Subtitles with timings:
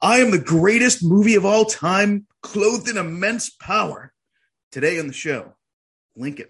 [0.00, 4.12] I am the greatest movie of all time, clothed in immense power.
[4.70, 5.54] Today on the show,
[6.14, 6.48] Lincoln.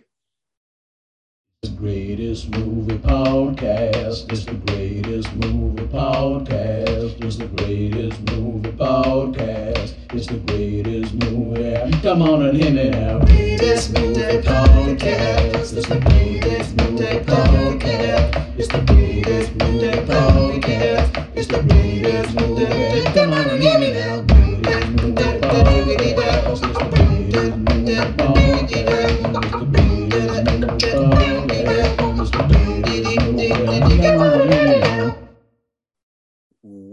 [1.63, 4.31] The greatest movie podcast.
[4.31, 7.25] It's the greatest movie podcast.
[7.25, 9.93] It's the greatest movie podcast.
[10.15, 12.01] It's the greatest movie.
[12.01, 13.19] Come on and hear me now.
[13.25, 15.77] Greatest movie podcast.
[15.77, 18.57] It's the greatest movie podcast.
[18.57, 21.27] It's the greatest movie podcast.
[21.35, 23.03] It's the greatest movie.
[23.15, 24.21] Come on and hear me now.
[24.21, 26.53] Greatest movie podcast.
[26.53, 28.98] It's the greatest movie podcast.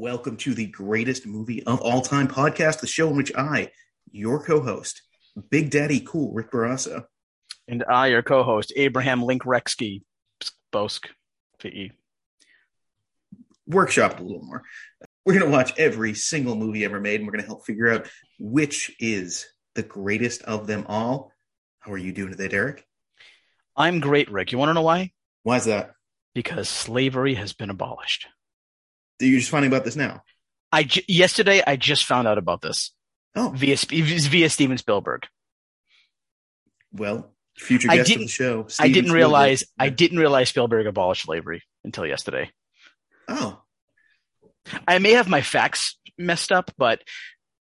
[0.06, 3.72] Welcome to the greatest movie of all time podcast, the show in which I,
[4.12, 5.02] your co host,
[5.50, 7.06] Big Daddy Cool Rick Barrasso,
[7.68, 10.04] And I, your co-host, Abraham Link Rexky,
[10.72, 11.08] Bosk,
[11.60, 11.92] VE.
[13.66, 14.62] workshop a little more.
[15.26, 17.92] We're going to watch every single movie ever made, and we're going to help figure
[17.92, 21.32] out which is the greatest of them all.
[21.80, 22.86] How are you doing today, Derek?
[23.76, 24.52] I'm great, Rick.
[24.52, 25.14] You want to know why?
[25.42, 25.94] Why is that?
[26.36, 28.28] Because slavery has been abolished.
[29.20, 30.22] You're just finding about this now.
[30.72, 32.92] I j- yesterday I just found out about this
[33.36, 35.28] Oh, via via Steven Spielberg.
[36.92, 38.68] well, future I guest of the show.
[38.80, 39.14] I didn't Spielberg.
[39.16, 42.52] realize I didn't realize Spielberg abolished slavery until yesterday.
[43.28, 43.62] Oh,
[44.88, 47.02] I may have my facts messed up, but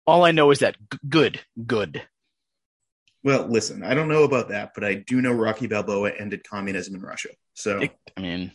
[0.06, 2.02] all I know is that g- good, good.
[3.24, 6.96] well, listen, I don't know about that, but I do know Rocky Balboa ended communism
[6.96, 7.30] in Russia.
[7.54, 7.82] So
[8.18, 8.52] I mean,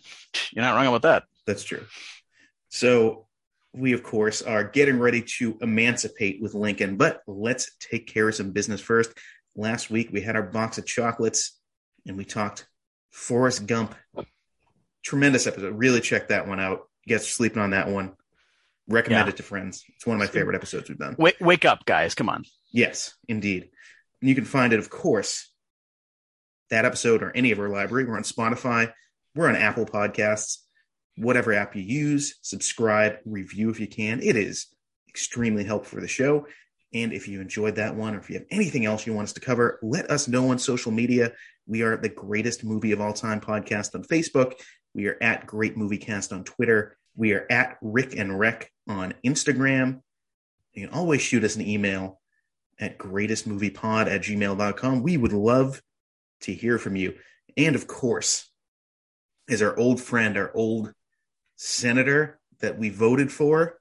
[0.52, 1.24] you're not wrong about that.
[1.46, 1.84] That's true.
[2.68, 3.26] So
[3.74, 8.34] we, of course, are getting ready to emancipate with Lincoln, but let's take care of
[8.34, 9.12] some business first.
[9.56, 11.58] Last week we had our box of chocolates
[12.06, 12.66] and we talked
[13.10, 13.94] Forrest Gump.
[15.02, 15.76] Tremendous episode.
[15.78, 16.82] Really check that one out.
[17.10, 18.14] Are sleeping on that one.
[18.86, 19.30] Recommend Yeah.
[19.30, 19.84] it to friends.
[19.96, 21.14] It's one of my favorite episodes we've done.
[21.18, 22.14] Wake, wake up, guys!
[22.14, 22.44] Come on.
[22.72, 23.70] Yes, indeed.
[24.20, 25.50] And you can find it, of course,
[26.70, 28.04] that episode or any of our library.
[28.04, 28.92] We're on Spotify,
[29.34, 30.58] we're on Apple Podcasts,
[31.18, 34.20] whatever app you use, subscribe, review if you can.
[34.22, 34.66] It is
[35.08, 36.46] extremely helpful for the show.
[36.94, 39.32] And if you enjoyed that one, or if you have anything else you want us
[39.34, 41.32] to cover, let us know on social media.
[41.66, 44.54] We are the greatest movie of all time podcast on Facebook.
[44.94, 46.96] We are at Great Movie Cast on Twitter.
[47.14, 50.00] We are at Rick and Rec on Instagram.
[50.72, 52.20] You can always shoot us an email
[52.80, 55.02] at greatestmoviepod at gmail.com.
[55.02, 55.82] We would love
[56.42, 57.14] to hear from you.
[57.56, 58.48] And of course,
[59.48, 60.92] as our old friend, our old
[61.58, 63.78] senator that we voted for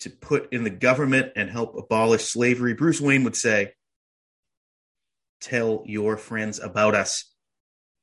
[0.00, 3.72] to put in the government and help abolish slavery, Bruce Wayne would say,
[5.40, 7.24] Tell your friends about us.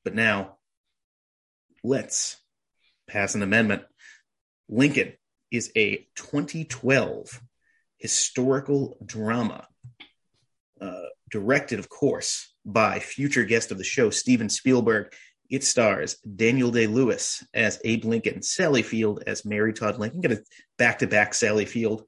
[0.05, 0.57] But now,
[1.83, 2.37] let's
[3.07, 3.83] pass an amendment.
[4.69, 5.13] Lincoln
[5.51, 7.41] is a 2012
[7.97, 9.67] historical drama,
[10.79, 15.13] uh, directed, of course, by future guest of the show, Steven Spielberg.
[15.49, 20.21] It stars Daniel Day Lewis as Abe Lincoln, Sally Field as Mary Todd Lincoln.
[20.21, 20.43] Get a
[20.77, 22.03] back to back Sally Field.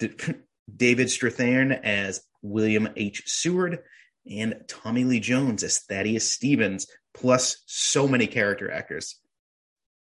[0.00, 3.22] David Strathairn as William H.
[3.26, 3.80] Seward,
[4.28, 9.20] and Tommy Lee Jones as Thaddeus Stevens, plus so many character actors.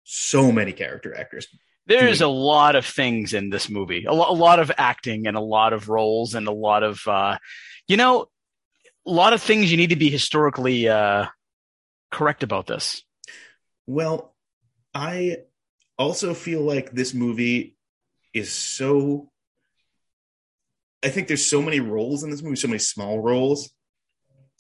[0.05, 1.49] So many character actors.
[1.87, 5.37] There's a lot of things in this movie, a, lo- a lot of acting and
[5.37, 7.39] a lot of roles and a lot of, uh,
[7.87, 8.27] you know,
[9.07, 11.27] a lot of things you need to be historically uh,
[12.11, 13.03] correct about this.
[13.87, 14.35] Well,
[14.95, 15.39] I
[15.99, 17.77] also feel like this movie
[18.33, 19.31] is so.
[21.05, 23.71] I think there's so many roles in this movie, so many small roles.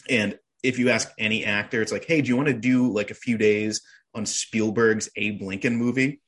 [0.08, 3.10] And if you ask any actor, it's like, hey, do you want to do like
[3.10, 3.80] a few days
[4.14, 6.20] on Spielberg's Abe Lincoln movie?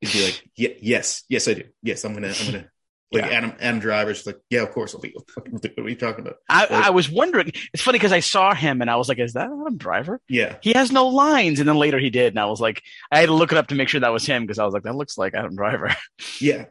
[0.00, 1.64] He'd be like, yeah, yes, yes, I do.
[1.82, 2.68] Yes, I'm gonna, I'm gonna.
[3.14, 3.36] Like Yeah.
[3.38, 5.14] Adam, Adam Driver's like, yeah, of course I'll be.
[5.50, 6.36] What are you talking about?
[6.48, 7.52] I, Like- I was wondering.
[7.72, 10.56] It's funny because I saw him and I was like, "Is that Adam Driver?" Yeah,
[10.62, 13.26] He has no lines, and then later he did, and I was like, I had
[13.26, 14.96] to look it up to make sure that was him because I was like, "That
[14.96, 15.94] looks like Adam Driver."
[16.40, 16.66] Yeah,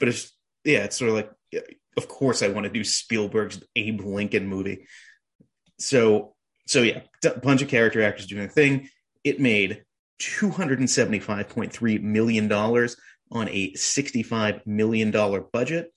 [0.00, 0.32] but it's
[0.64, 1.30] yeah, it's sort of like
[1.96, 4.86] of course I want to do Spielberg's Abe Lincoln movie.
[5.78, 6.34] So
[6.66, 8.88] so yeah, a bunch of character actors doing a thing.
[9.24, 9.84] It made
[10.18, 12.96] two hundred and seventy five point three million dollars
[13.32, 15.92] on a sixty five million dollar budget.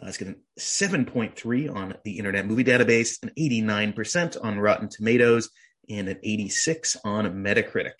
[0.00, 4.36] Uh, it's getting seven point three on the Internet Movie Database, an eighty nine percent
[4.36, 5.50] on Rotten Tomatoes,
[5.88, 7.94] and an eighty six on Metacritic.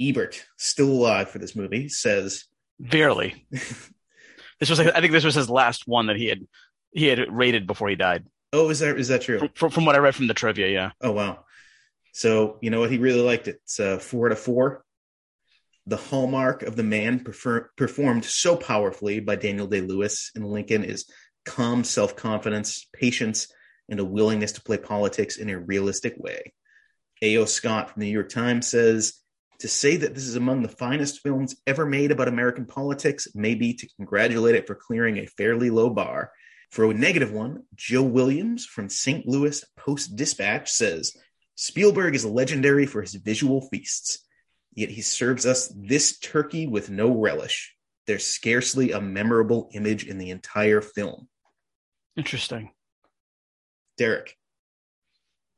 [0.00, 2.44] Ebert, still alive for this movie, says
[2.80, 3.46] Barely.
[3.50, 6.46] this was, like, I think, this was his last one that he had
[6.92, 8.24] he had rated before he died.
[8.52, 9.38] Oh, is that is that true?
[9.38, 10.90] From, from, from what I read from the trivia, yeah.
[11.00, 11.44] Oh wow.
[12.12, 12.90] So you know what?
[12.90, 13.60] He really liked it.
[13.64, 14.83] It's uh, four out of four.
[15.86, 20.82] The hallmark of the man prefer- performed so powerfully by Daniel Day Lewis in Lincoln
[20.84, 21.06] is
[21.44, 23.48] calm self confidence, patience,
[23.88, 26.54] and a willingness to play politics in a realistic way.
[27.22, 27.44] A.O.
[27.44, 29.20] Scott from the New York Times says
[29.60, 33.54] to say that this is among the finest films ever made about American politics may
[33.54, 36.32] be to congratulate it for clearing a fairly low bar.
[36.70, 39.26] For a negative one, Joe Williams from St.
[39.28, 41.12] Louis Post Dispatch says
[41.54, 44.23] Spielberg is legendary for his visual feasts,
[44.74, 47.74] yet he serves us this turkey with no relish.
[48.06, 51.28] There's scarcely a memorable image in the entire film.
[52.16, 52.70] Interesting.
[53.96, 54.36] Derek,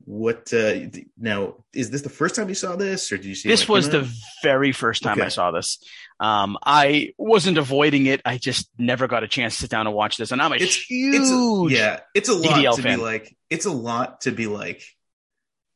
[0.05, 0.75] what uh
[1.17, 3.89] now is this the first time you saw this or did you see This was
[3.89, 4.09] the
[4.41, 5.79] very first time I saw this.
[6.19, 8.21] Um, I wasn't avoiding it.
[8.23, 10.31] I just never got a chance to sit down and watch this.
[10.31, 12.97] And I'm a It's- huge, it's a, yeah it's a lot DDL to fan.
[12.99, 14.81] be like it's a lot to be like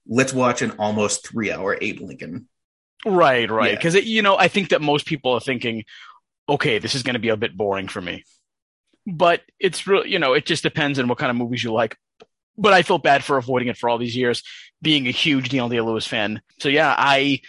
[0.08, 2.48] let's watch an almost three hour abe lincoln
[3.06, 3.72] right, right.
[3.72, 3.76] Yeah.
[3.76, 5.84] Because you know, I think that most people are thinking,
[6.48, 8.24] okay, this is going to be a bit boring for me.
[9.08, 11.98] But it's real, you know, it just depends on what kind of movies you like.
[12.58, 14.44] But I felt bad for avoiding it for all these years,
[14.82, 16.42] being a huge Daniel Day Lewis fan.
[16.60, 17.42] So yeah, I,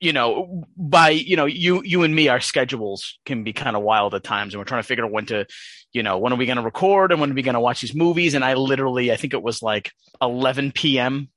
[0.00, 3.82] you know, by you know, you you and me, our schedules can be kind of
[3.82, 5.46] wild at times, and we're trying to figure out when to,
[5.92, 7.80] you know, when are we going to record and when are we going to watch
[7.80, 8.34] these movies.
[8.34, 11.30] And I literally, I think it was like 11 p.m.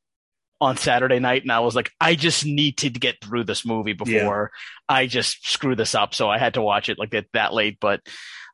[0.60, 3.94] on Saturday night, and I was like, I just need to get through this movie
[3.94, 4.52] before
[4.90, 6.14] I just screw this up.
[6.16, 8.02] So I had to watch it like that that late, but.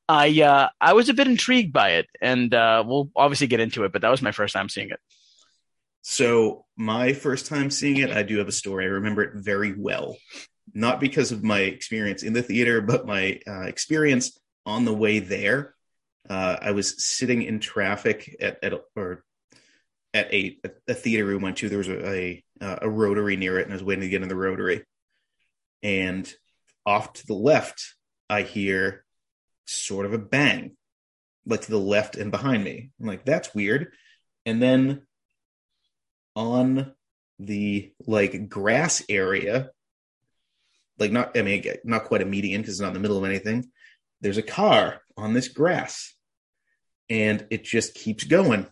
[0.09, 3.85] I uh, I was a bit intrigued by it, and uh, we'll obviously get into
[3.85, 3.93] it.
[3.93, 4.99] But that was my first time seeing it.
[6.01, 9.73] so my first time seeing it i do have a story i remember it very
[9.77, 10.17] well
[10.73, 15.19] not because of my experience in the theater but my uh, experience on the way
[15.19, 15.73] there
[16.29, 19.23] uh, i was sitting in traffic at, at or
[20.13, 20.57] at a,
[20.87, 23.75] a theater we went to there was a, a a rotary near it and i
[23.75, 24.83] was waiting to get in the rotary.
[25.81, 26.31] And
[26.85, 27.95] off to the left
[28.29, 29.03] i hear
[29.65, 30.75] sort of a bang
[31.45, 32.91] like to the left and behind me.
[32.99, 33.93] I'm like that's weird.
[34.45, 35.03] And then
[36.35, 36.93] on
[37.39, 39.69] the like grass area
[40.99, 43.23] like not i mean not quite a median because it's not in the middle of
[43.23, 43.65] anything
[44.21, 46.13] there's a car on this grass
[47.09, 48.67] and it just keeps going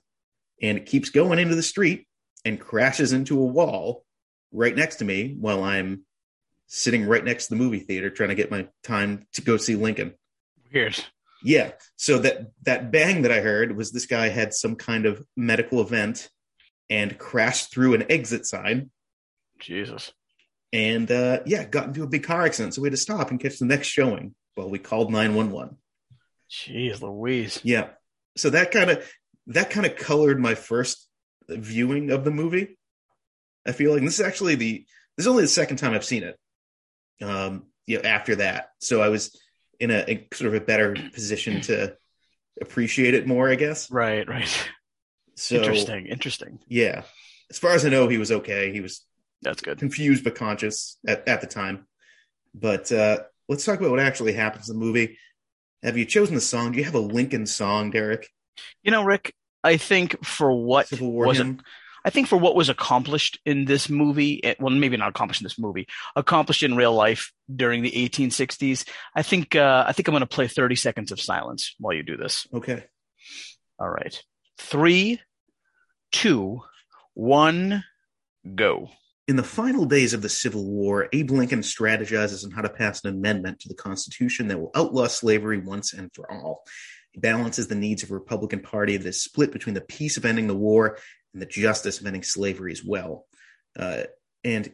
[0.61, 2.07] and it keeps going into the street
[2.45, 4.03] and crashes into a wall
[4.51, 6.05] right next to me while i'm
[6.67, 9.75] sitting right next to the movie theater trying to get my time to go see
[9.75, 10.13] lincoln
[10.73, 11.03] Weird.
[11.43, 11.71] yeah.
[11.97, 15.81] So that that bang that I heard was this guy had some kind of medical
[15.81, 16.29] event
[16.89, 18.89] and crashed through an exit sign
[19.59, 20.13] Jesus.
[20.71, 22.73] and uh yeah, got into a big car accident.
[22.73, 24.33] So we had to stop and catch the next showing.
[24.55, 25.75] Well, we called 911.
[26.49, 27.59] Jeez Louise.
[27.63, 27.89] Yeah.
[28.37, 29.11] So that kind of
[29.47, 31.07] that kind of colored my first
[31.49, 32.77] viewing of the movie.
[33.65, 34.85] I feel like this is actually the
[35.17, 36.37] this is only the second time I've seen it.
[37.21, 38.69] Um, you know, after that.
[38.79, 39.39] So I was
[39.79, 41.95] in a, a sort of a better position to
[42.61, 43.91] appreciate it more, I guess.
[43.91, 44.69] Right, right.
[45.35, 46.07] So interesting.
[46.07, 46.59] Interesting.
[46.67, 47.03] Yeah.
[47.49, 48.71] As far as I know, he was okay.
[48.71, 49.05] He was
[49.41, 49.79] That's good.
[49.79, 51.87] confused but conscious at, at the time.
[52.53, 55.17] But uh, let's talk about what actually happens in the movie.
[55.83, 56.71] Have you chosen the song?
[56.71, 58.29] Do you have a Lincoln song, Derek?
[58.83, 59.33] You know, Rick,
[59.63, 61.41] I think for what was?
[62.03, 65.45] I think for what was accomplished in this movie, it, well, maybe not accomplished in
[65.45, 70.13] this movie, accomplished in real life during the 1860s, I think uh, I think I'm
[70.13, 72.47] going to play 30 seconds of silence while you do this.
[72.53, 72.85] Okay.
[73.79, 74.19] All right,
[74.57, 75.21] three,
[76.11, 76.61] two,
[77.13, 77.83] one,
[78.55, 78.89] go.
[79.27, 83.03] In the final days of the Civil War, Abe Lincoln strategizes on how to pass
[83.03, 86.63] an amendment to the Constitution that will outlaw slavery once and for all.
[87.15, 90.47] Balances the needs of a Republican Party that is split between the peace of ending
[90.47, 90.97] the war
[91.33, 93.25] and the justice of ending slavery as well.
[93.77, 94.03] Uh,
[94.43, 94.71] and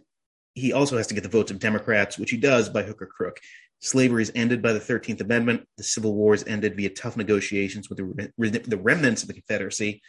[0.53, 3.05] he also has to get the votes of Democrats, which he does by hook or
[3.05, 3.39] crook.
[3.79, 5.67] Slavery is ended by the 13th Amendment.
[5.77, 9.35] The Civil War is ended via tough negotiations with the, re- the remnants of the
[9.35, 10.01] Confederacy.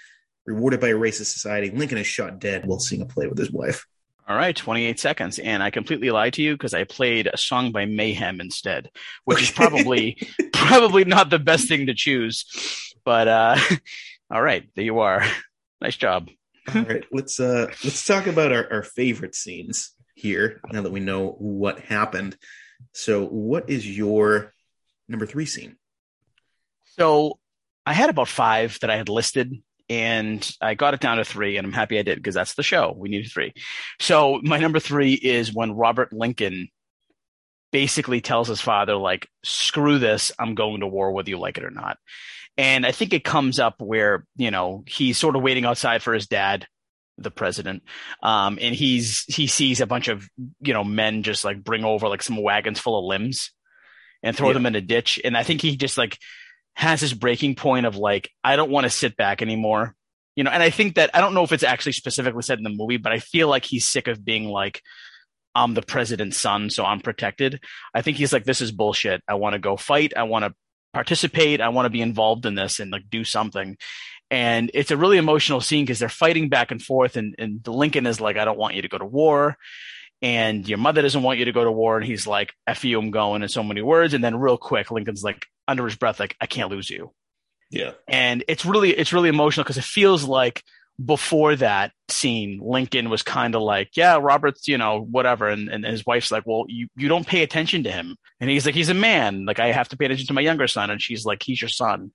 [0.47, 3.53] Rewarded by a racist society, Lincoln is shot dead while seeing a play with his
[3.53, 3.87] wife.
[4.29, 5.39] All right, 28 seconds.
[5.39, 8.91] And I completely lied to you because I played a song by Mayhem instead,
[9.25, 10.19] which is probably
[10.53, 12.45] probably not the best thing to choose.
[13.07, 13.57] But uh
[14.31, 15.25] all right, there you are.
[15.81, 16.29] Nice job.
[16.75, 21.01] All right, let's uh let's talk about our, our favorite scenes here now that we
[21.01, 22.37] know what happened.
[22.93, 24.53] So, what is your
[25.09, 25.77] number three scene?
[26.99, 27.39] So
[27.87, 31.57] I had about five that I had listed and I got it down to three
[31.57, 32.95] and I'm happy I did because that's the show.
[32.97, 33.55] We needed three.
[34.01, 36.69] So my number three is when Robert Lincoln
[37.73, 41.65] basically tells his father, like, screw this, I'm going to war whether you like it
[41.65, 41.99] or not.
[42.57, 46.13] And I think it comes up where, you know, he's sort of waiting outside for
[46.15, 46.67] his dad
[47.19, 47.83] the president.
[48.23, 50.29] Um, and he's he sees a bunch of
[50.61, 53.51] you know men just like bring over like some wagons full of limbs
[54.23, 54.55] and throw Yeah.
[54.55, 55.21] them in a ditch.
[55.25, 56.19] And I think he just like
[56.79, 59.97] has this breaking point of like I don't want to sit back anymore.
[60.37, 62.65] You know, and I think that I don't know if it's actually specifically said in
[62.65, 64.81] the movie, but I feel like he's sick of being like
[65.57, 67.61] I'm the president's son, so I'm protected.
[67.93, 69.23] I think he's like, this is bullshit.
[69.27, 70.13] I want to go fight.
[70.17, 70.55] I want to
[70.93, 71.61] participate.
[71.61, 73.77] I want to be involved in this and like do something.
[74.31, 77.17] And it's a really emotional scene because they're fighting back and forth.
[77.17, 79.57] And, and Lincoln is like, I don't want you to go to war.
[80.23, 81.97] And your mother doesn't want you to go to war.
[81.97, 84.15] And he's like, F you, I'm going in so many words.
[84.15, 87.13] And then real quick, Lincoln's like, under his breath, like, I can't lose you.
[87.71, 87.93] Yeah.
[88.09, 90.63] and it's really it's really emotional because it feels like
[91.05, 95.49] before that scene lincoln was kind of like yeah robert's you know whatever.
[95.49, 98.17] And, and his wife's like well you, you don't pay attention to him.
[98.41, 99.45] And he's like he's a man.
[99.45, 100.91] Like i have to pay attention to my younger son.
[100.91, 102.11] And she's like he's your son.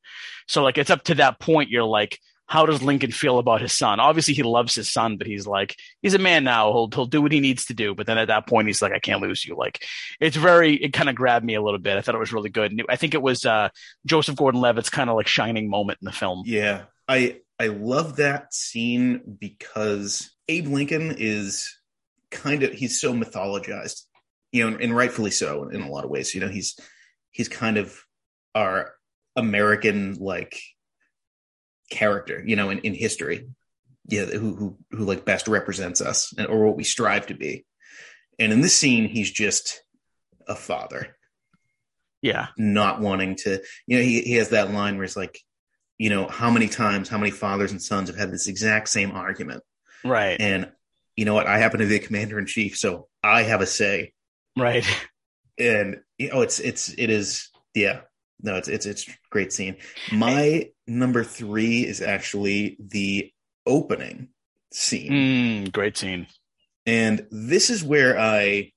[0.47, 3.73] So like it's up to that point you're like how does lincoln feel about his
[3.73, 7.05] son obviously he loves his son but he's like he's a man now he'll, he'll
[7.05, 9.21] do what he needs to do but then at that point he's like i can't
[9.21, 9.83] lose you like
[10.19, 12.49] it's very it kind of grabbed me a little bit i thought it was really
[12.49, 13.69] good and i think it was uh
[14.05, 16.83] joseph gordon-levitt's kind of like shining moment in the film Yeah.
[17.07, 21.77] I I love that scene because Abe Lincoln is
[22.31, 24.03] kind of he's so mythologized.
[24.51, 26.33] You know, and, and rightfully so in a lot of ways.
[26.33, 26.79] You know, he's
[27.31, 27.99] he's kind of
[28.55, 28.93] our
[29.35, 30.61] American like
[31.89, 33.47] character, you know, in, in history.
[34.07, 37.65] Yeah, who who who like best represents us and, or what we strive to be.
[38.37, 39.81] And in this scene, he's just
[40.47, 41.15] a father.
[42.21, 42.47] Yeah.
[42.57, 45.39] Not wanting to you know he, he has that line where it's like
[45.97, 49.11] you know how many times how many fathers and sons have had this exact same
[49.11, 49.63] argument?
[50.03, 50.39] Right.
[50.39, 50.71] And
[51.15, 51.47] you know what?
[51.47, 54.13] I happen to be the commander in chief so i have a say.
[54.57, 54.85] Right.
[55.59, 58.01] And you know it's it's it is yeah.
[58.41, 59.77] No it's it's it's great scene.
[60.11, 63.31] My number three is actually the
[63.65, 64.29] opening
[64.71, 66.27] scene Mm, great scene.
[66.85, 68.71] And this is where I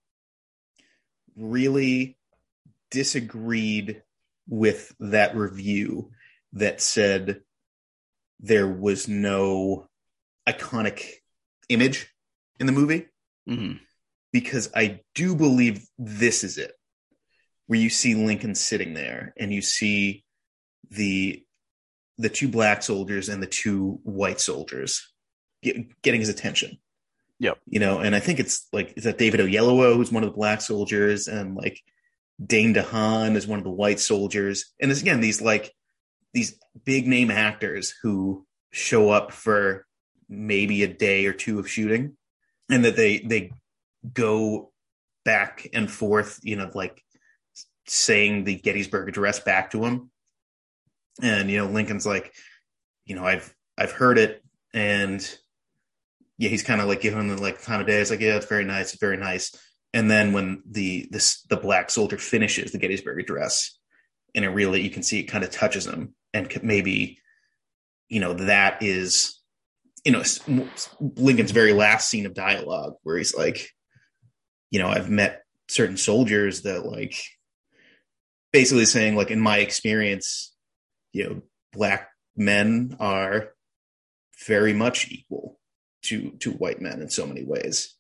[1.37, 2.17] really
[2.91, 4.03] disagreed
[4.49, 6.11] with that review
[6.53, 7.41] that said
[8.41, 9.89] there was no
[10.49, 11.05] iconic
[11.69, 12.13] image
[12.61, 13.07] in the movie
[13.47, 13.73] hmm
[14.33, 16.73] because I do believe this is it.
[17.69, 20.25] Where you see Lincoln sitting there and you see
[20.91, 21.43] the
[22.19, 25.13] the two black soldiers and the two white soldiers
[25.63, 26.79] get, getting his attention.
[27.39, 27.59] Yep.
[27.67, 30.37] You know, and I think it's like is that David Oyelowo who's one of the
[30.37, 31.81] black soldiers and like
[32.45, 34.73] Dane DeHaan is one of the white soldiers.
[34.81, 35.75] And it's again these like
[36.33, 39.87] these big name actors who show up for
[40.29, 42.17] maybe a day or two of shooting
[42.71, 43.53] and that they they
[44.13, 44.73] go
[45.25, 47.03] back and forth, you know, like
[47.87, 50.11] saying the Gettysburg Address back to him.
[51.23, 52.35] And you know, Lincoln's like,
[53.05, 54.43] you know, I've I've heard it,
[54.75, 55.39] and
[56.39, 58.01] yeah, he's kind of like giving the like time of day.
[58.01, 59.55] It's like, yeah, it's very nice, it's very nice.
[59.95, 63.79] And then when the this the black soldier finishes the Gettysburg Address,
[64.35, 67.19] and it really you can see it kind of touches him, and maybe,
[68.09, 69.41] you know, that is,
[70.05, 70.23] you know,
[71.01, 73.71] Lincoln's very last scene of dialogue where he's like,
[74.71, 77.17] you know, I've met certain soldiers that like
[78.53, 80.55] basically saying like in my experience,
[81.17, 81.43] you know,
[81.73, 83.55] black men are
[84.47, 85.59] very much equal
[86.03, 87.95] to to white men in so many ways.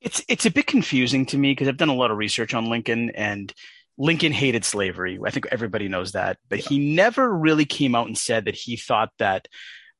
[0.00, 2.70] It's it's a bit confusing to me because I've done a lot of research on
[2.70, 3.52] Lincoln and
[3.98, 5.18] Lincoln hated slavery.
[5.24, 8.76] I think everybody knows that, but he never really came out and said that he
[8.76, 9.48] thought that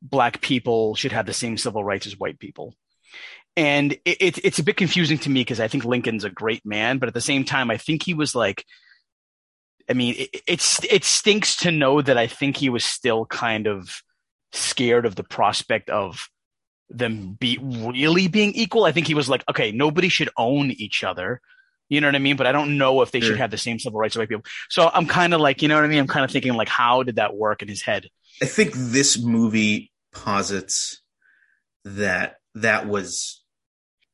[0.00, 2.74] black people should have the same civil rights as white people.
[3.56, 6.66] And it, it, it's a bit confusing to me because I think Lincoln's a great
[6.66, 8.66] man, but at the same time, I think he was like,
[9.88, 13.66] I mean, it, it's it stinks to know that I think he was still kind
[13.66, 14.02] of
[14.52, 16.28] scared of the prospect of
[16.88, 18.84] them be really being equal.
[18.84, 21.40] I think he was like, okay, nobody should own each other.
[21.88, 22.36] You know what I mean?
[22.36, 23.30] But I don't know if they Sure.
[23.30, 24.44] should have the same civil rights as white people.
[24.70, 25.98] So I'm kind of like, you know what I mean?
[26.00, 28.08] I'm kind of thinking like, how did that work in his head?
[28.42, 31.00] I think this movie posits
[31.84, 33.42] that that was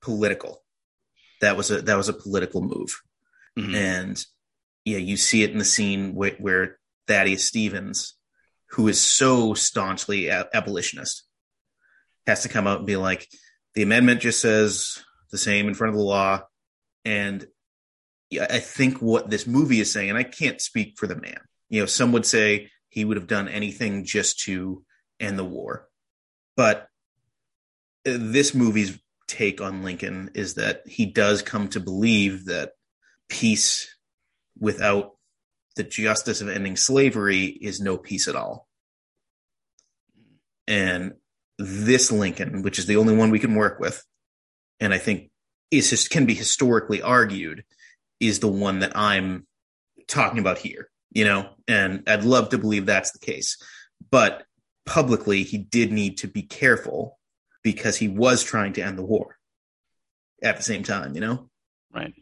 [0.02, 0.62] political.
[1.40, 3.00] That was a that was a political move.
[3.58, 3.74] Mhm.
[3.74, 4.26] and
[4.84, 8.14] yeah, you see it in the scene where, where Thaddeus Stevens,
[8.70, 11.24] who is so staunchly abolitionist,
[12.26, 13.28] has to come out and be like,
[13.74, 16.42] the amendment just says the same in front of the law,
[17.04, 17.46] and
[18.38, 21.40] I think what this movie is saying, and I can't speak for the man.
[21.68, 24.84] You know, some would say he would have done anything just to
[25.20, 25.88] end the war,
[26.56, 26.88] but
[28.06, 32.72] uh, this movie's take on Lincoln is that he does come to believe that
[33.28, 33.94] peace
[34.58, 35.12] without
[35.76, 38.68] the justice of ending slavery is no peace at all.
[40.66, 41.14] And
[41.58, 44.04] this Lincoln, which is the only one we can work with,
[44.80, 45.30] and I think
[45.70, 47.64] is just can be historically argued,
[48.20, 49.46] is the one that I'm
[50.06, 50.88] talking about here.
[51.14, 53.58] You know, and I'd love to believe that's the case,
[54.10, 54.44] but
[54.86, 57.18] publicly he did need to be careful
[57.62, 59.36] because he was trying to end the war
[60.42, 61.14] at the same time.
[61.14, 61.50] You know,
[61.94, 62.14] Right.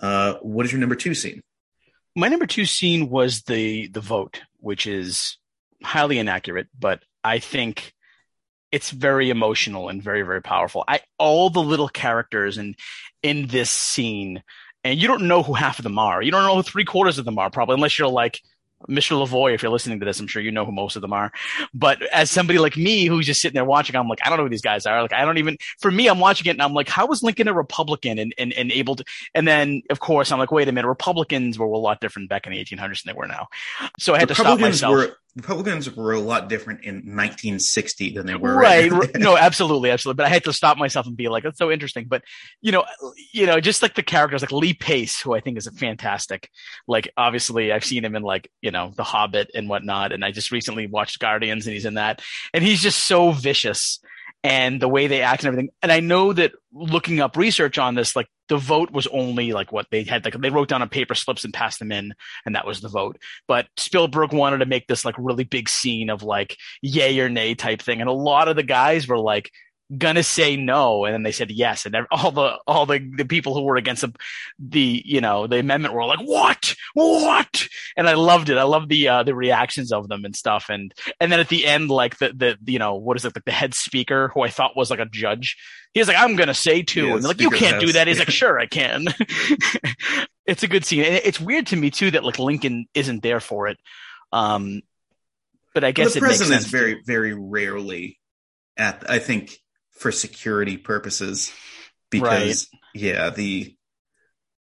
[0.00, 1.40] uh, what is your number two scene?
[2.18, 5.36] My number two scene was the the vote, which is
[5.84, 7.92] highly inaccurate, but I think
[8.72, 10.82] it's very emotional and very very powerful.
[10.88, 12.74] I all the little characters and
[13.22, 14.42] in this scene,
[14.82, 16.22] and you don't know who half of them are.
[16.22, 18.40] You don't know who three quarters of them are, probably, unless you're like
[18.88, 19.12] Mr.
[19.20, 19.54] Lavoy.
[19.54, 21.32] If you're listening to this, I'm sure you know who most of them are.
[21.74, 24.44] But as somebody like me who's just sitting there watching, I'm like, I don't know
[24.44, 25.02] who these guys are.
[25.02, 25.56] Like, I don't even.
[25.78, 28.52] For me, I'm watching it and I'm like, how was Lincoln a Republican and and,
[28.52, 29.04] and able to?
[29.34, 32.46] And then of course I'm like, wait a minute, Republicans were a lot different back
[32.46, 33.48] in the 1800s than they were now.
[33.98, 34.92] So I had to stop myself.
[34.92, 38.90] were Republicans were a lot different in 1960 than they were right.
[39.16, 40.16] no absolutely absolutely.
[40.16, 42.06] But i had to stop myself and be like that's so interesting.
[42.08, 42.22] But
[42.62, 42.84] you know
[43.32, 46.50] you know just like the characters like lee pace who i think is a fantastic
[46.88, 50.30] like obviously i've seen him in like you know the hobbit and whatnot and i
[50.30, 52.22] just recently watched guardians and he's in that.
[52.54, 54.00] And he's just so vicious
[54.46, 57.94] and the way they act and everything and i know that looking up research on
[57.94, 60.88] this like the vote was only like what they had like they wrote down on
[60.88, 63.16] paper slips and passed them in and that was the vote
[63.48, 67.54] but spielberg wanted to make this like really big scene of like yay or nay
[67.54, 68.00] type thing.
[68.00, 69.50] And a lot of the guys were like
[69.96, 73.54] gonna say no, and then they said yes, and all the all the the people
[73.54, 74.12] who were against the,
[74.58, 78.58] the you know the amendment were like what what, and I loved it.
[78.58, 81.66] I loved the uh, the reactions of them and stuff, and and then at the
[81.66, 84.48] end, like the the you know what is it like the head speaker who I
[84.48, 85.56] thought was like a judge.
[85.92, 88.06] He was like, I'm gonna say two, Yeah, and like, you can't do that.
[88.06, 89.06] He's like, sure, I can.
[90.46, 91.04] it's a good scene.
[91.04, 93.78] And it's weird to me too that like Lincoln isn't there for it.
[94.32, 94.82] Um,
[95.74, 98.18] but I guess the it makes president is very, very rarely
[98.76, 99.08] at.
[99.10, 99.58] I think
[99.98, 101.52] for security purposes,
[102.10, 103.74] because yeah, the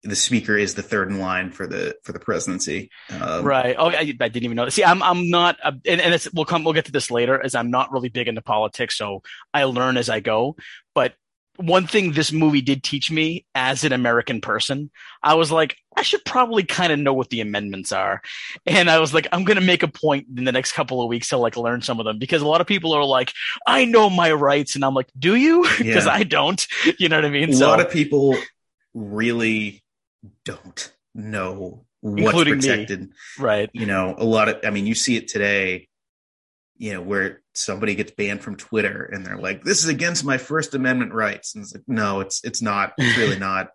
[0.02, 2.90] the speaker is the third in line for the for the presidency.
[3.20, 3.76] Um, right.
[3.78, 4.68] Oh, I, I didn't even know.
[4.68, 7.42] See, I'm I'm not, uh, and, and it's we'll come we'll get to this later.
[7.42, 10.56] As I'm not really big into politics, so I learn as I go.
[10.94, 11.14] But
[11.60, 14.90] one thing this movie did teach me as an American person,
[15.22, 18.22] I was like, I should probably kind of know what the amendments are.
[18.66, 21.08] And I was like, I'm going to make a point in the next couple of
[21.08, 23.32] weeks to like learn some of them because a lot of people are like,
[23.66, 24.74] I know my rights.
[24.74, 25.66] And I'm like, do you?
[25.78, 26.12] Because Yeah.
[26.12, 26.66] I don't.
[26.98, 27.52] You know what I mean?
[27.52, 28.36] A lot of people
[28.94, 29.82] really
[30.44, 32.60] don't know what's Including me.
[32.60, 33.08] protected.
[33.38, 33.68] right.
[33.72, 34.60] You know, a lot of.
[34.64, 35.88] I mean, you see it today.
[36.80, 40.38] You know, where somebody gets banned from Twitter and they're like, "This is against my
[40.38, 42.94] First Amendment rights," and it's like, no, it's it's not.
[42.98, 43.68] It's really not.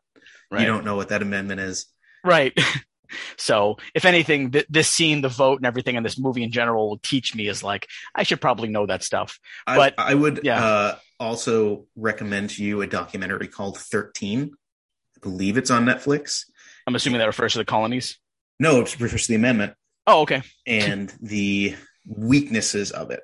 [0.51, 0.61] Right.
[0.61, 1.85] You don't know what that amendment is.
[2.23, 2.57] Right.
[3.37, 6.89] So, if anything, th- this scene, the vote, and everything in this movie in general
[6.89, 9.39] will teach me is like I should probably know that stuff.
[9.65, 10.65] But- I, I would yeah.
[10.65, 14.51] uh, also recommend to you a documentary called 13.
[14.51, 16.45] I believe it's on Netflix.
[16.87, 18.17] I'm assuming that refers to the colonies.
[18.59, 19.75] No, it refers to the amendment
[20.07, 20.41] Oh, okay.
[20.65, 23.21] and the weaknesses of it.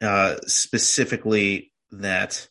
[0.00, 2.48] Uh, specifically, that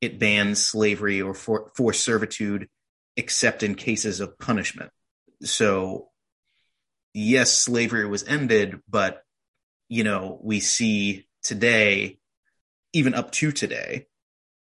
[0.00, 2.68] it bans slavery or for, forced servitude
[3.16, 4.90] except in cases of punishment.
[5.42, 6.08] So,
[7.14, 9.22] yes, slavery was ended, but
[9.88, 12.18] you know, we see today,
[12.92, 14.06] even up to today,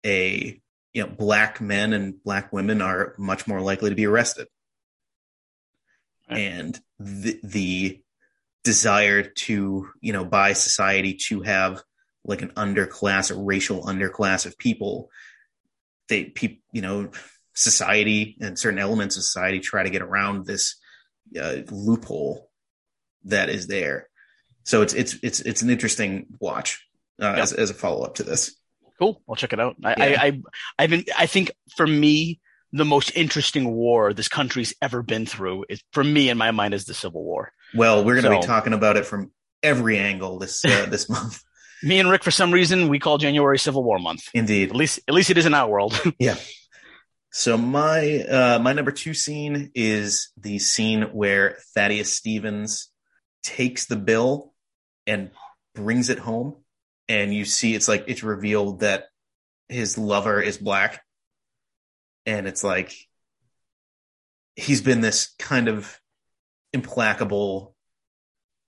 [0.05, 0.61] a
[0.93, 4.47] you know, black men and black women are much more likely to be arrested.
[6.29, 6.39] Right.
[6.39, 8.01] And the the
[8.63, 11.81] desire to, you know, by society to have
[12.25, 15.09] like an underclass, a racial underclass of people,
[16.09, 17.09] they people, you know,
[17.53, 20.75] society and certain elements of society try to get around this
[21.39, 22.49] uh, loophole
[23.25, 24.09] that is there.
[24.63, 26.85] So it's it's it's it's an interesting watch
[27.21, 27.43] uh, Yeah.
[27.43, 28.55] as as a follow up to this.
[28.99, 29.21] Cool.
[29.29, 29.75] I'll check it out.
[29.83, 30.21] I, Yeah.
[30.21, 30.41] I, I,
[30.79, 32.39] I've been, I think for me,
[32.73, 36.73] the most interesting war this country's ever been through is, for me, in my mind,
[36.73, 37.53] is the Civil War.
[37.75, 39.31] Well, we're going to be talking about it from
[39.63, 41.43] every angle this uh, this month.
[41.83, 44.29] Me and Rick, for some reason, we call January Civil War month.
[44.33, 44.69] Indeed.
[44.69, 45.99] At least, at least it is in our world.
[46.19, 46.35] Yeah.
[47.29, 52.89] So my uh, my number two scene is the scene where Thaddeus Stevens
[53.43, 54.53] takes the bill
[55.05, 55.29] and
[55.75, 56.55] brings it home,
[57.07, 59.09] and you see it's like it's revealed that
[59.69, 61.03] his lover is black,
[62.25, 62.95] and it's like
[64.55, 65.99] he's been this kind of
[66.77, 67.75] implacable,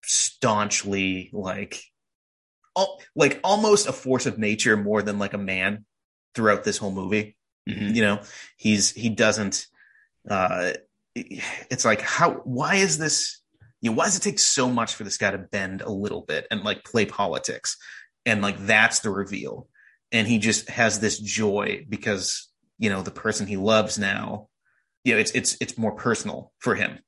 [0.04, 1.82] staunchly like,
[2.78, 5.86] al- like almost a force of nature more than like a man
[6.36, 7.36] throughout this whole movie.
[7.67, 7.93] Mhm.
[7.93, 8.22] you know
[8.58, 9.67] he's he doesn't
[10.30, 10.72] uh
[11.13, 13.41] it's like how why is this
[13.82, 16.22] you know why does it take so much for this guy to bend a little
[16.22, 17.78] bit and like play politics?
[18.26, 19.67] And like that's the reveal.
[20.12, 24.48] And he just has this joy because you know the person he loves now
[25.04, 27.00] you know it's it's it's more personal for him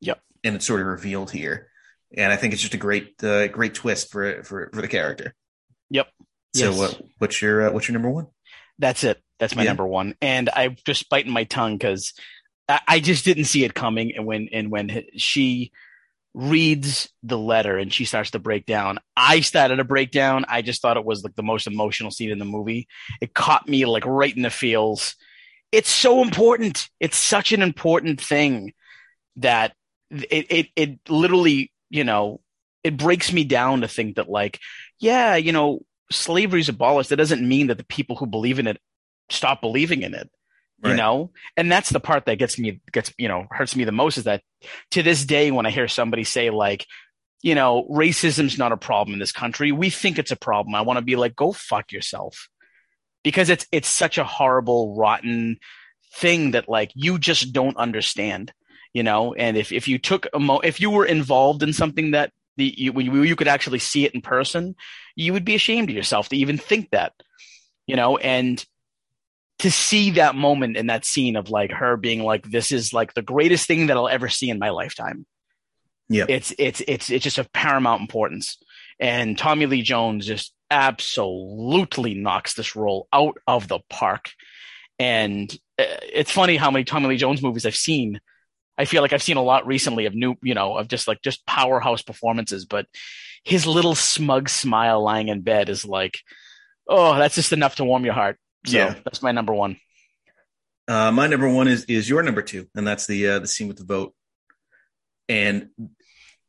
[0.00, 0.20] Yep.
[0.44, 1.68] and it's sort of revealed here
[2.16, 5.34] and i think it's just a great uh, great twist for for for the character
[5.90, 6.08] Yep.
[6.54, 6.78] so Yes.
[6.78, 8.26] what what's your uh, what's your number one
[8.78, 9.22] That's it.
[9.38, 9.70] That's my Yeah.
[9.70, 10.14] number one.
[10.20, 12.12] And I'm just biting my tongue because
[12.68, 14.14] I, I just didn't see it coming.
[14.16, 15.72] And when and when she
[16.34, 20.44] reads the letter and she starts to break down, I started to break down.
[20.48, 22.88] I just thought it was like the most emotional scene in the movie.
[23.20, 25.16] It caught me like right in the feels.
[25.72, 26.88] It's so important.
[27.00, 28.74] It's such an important thing
[29.36, 29.72] that
[30.10, 32.40] it it it literally, you know,
[32.84, 34.60] it breaks me down to think that like,
[34.98, 37.10] yeah, you know, slavery's abolished.
[37.10, 38.78] That doesn't mean that the people who believe in it
[39.28, 40.30] stop believing in it.
[40.84, 41.30] You know?
[41.56, 44.24] And that's the part that gets me gets, you know, hurts me the most is
[44.24, 44.42] that
[44.92, 46.86] to this day when I hear somebody say like,
[47.42, 49.72] you know, racism's not a problem in this country.
[49.72, 50.74] We think it's a problem.
[50.74, 52.48] I want to be like, go fuck yourself.
[53.24, 55.58] Because it's it's such a horrible, rotten
[56.14, 58.52] thing that like you just don't understand.
[58.96, 62.12] You know, and if, if you took a mo if you were involved in something
[62.12, 64.74] that the you, you, could actually see it in person,
[65.14, 67.12] you would be ashamed of yourself to even think that.
[67.86, 68.64] You know, and
[69.58, 73.12] to see that moment in that scene of like her being like, this is like
[73.12, 75.26] the greatest thing that I'll ever see in my lifetime.
[76.08, 76.24] Yeah.
[76.26, 78.56] It's it's it's it's just of paramount importance.
[78.98, 84.30] And Tommy Lee Jones just absolutely knocks this role out of the park.
[84.98, 88.22] And uh, it's funny how many Tommy Lee Jones movies I've seen.
[88.78, 91.22] I feel like I've seen a lot recently of new, you know, of just like
[91.22, 92.86] just powerhouse performances, but
[93.44, 96.18] his little smug smile lying in bed is like,
[96.88, 98.38] oh, that's just enough to warm your heart.
[98.66, 98.94] So Yeah.
[99.04, 99.78] that's my number one.
[100.88, 103.66] Uh, my number one is is your number two, and that's the uh, the scene
[103.66, 104.14] with the vote.
[105.28, 105.70] And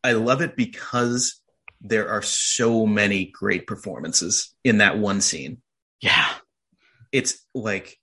[0.03, 1.41] I love it because
[1.81, 5.61] there are so many great performances in that one scene.
[6.01, 6.27] Yeah.
[7.11, 7.97] It's like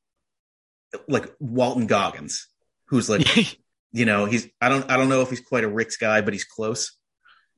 [1.09, 2.49] like Walton Goggins,
[2.89, 3.27] who's like
[3.95, 6.35] you know he's I don't I don't know if he's quite a Rick's guy, but
[6.35, 6.97] he's close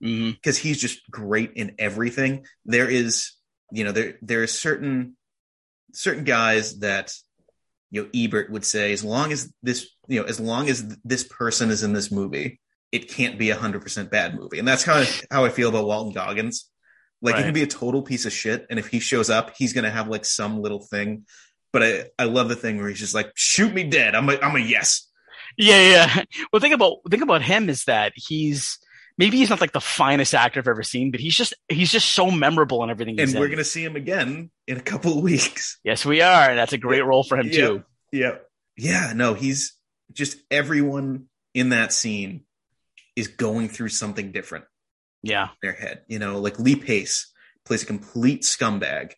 [0.03, 0.31] mm-hmm.
[0.31, 2.45] because he's just great in everything.
[2.67, 3.33] There is,
[3.73, 5.17] you know, there there are certain
[5.95, 7.15] certain guys that
[7.91, 11.25] you know Ebert would say, as long as this, you know, as long as this
[11.25, 12.61] person is in this movie,
[12.93, 15.71] it can't be a hundred percent bad movie, and that's kind of how I feel
[15.71, 16.71] about Walton Goggins.
[17.23, 19.73] Like he can be a total piece of shit, and if he shows up, he's
[19.73, 21.25] gonna have like some little thing.
[21.73, 24.15] But I, I love the thing where he's just like, shoot me dead.
[24.15, 25.06] I'm a, I'm a yes.
[25.57, 26.23] Yeah, yeah.
[26.53, 28.79] Well, think about think about him is that he's
[29.19, 32.09] maybe he's not like the finest actor I've ever seen, but he's just he's just
[32.11, 35.25] so memorable in everything he's And we're gonna see him again in a couple of
[35.25, 35.79] weeks.
[35.85, 36.51] Yes, we are.
[36.51, 37.53] And that's a great role for him Yeah.
[37.67, 37.85] too.
[38.13, 38.35] Yeah.
[38.77, 39.13] Yeah.
[39.15, 39.77] No, he's
[40.13, 42.45] just everyone in that scene
[43.17, 44.67] is going through something different
[45.23, 45.45] Yeah.
[45.45, 46.03] in their head.
[46.07, 47.33] You know, like Lee Pace
[47.65, 49.13] plays a complete scumbag,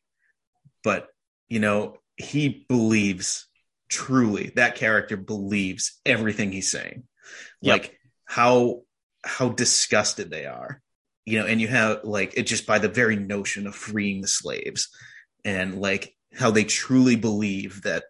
[0.84, 1.08] but,
[1.48, 3.47] you know, he believes
[3.88, 7.04] truly that character believes everything he's saying.
[7.62, 7.72] Yep.
[7.72, 8.82] Like how,
[9.24, 10.80] how disgusted they are,
[11.24, 14.28] you know, and you have like it just by the very notion of freeing the
[14.28, 14.88] slaves
[15.44, 18.04] and like how they truly believe that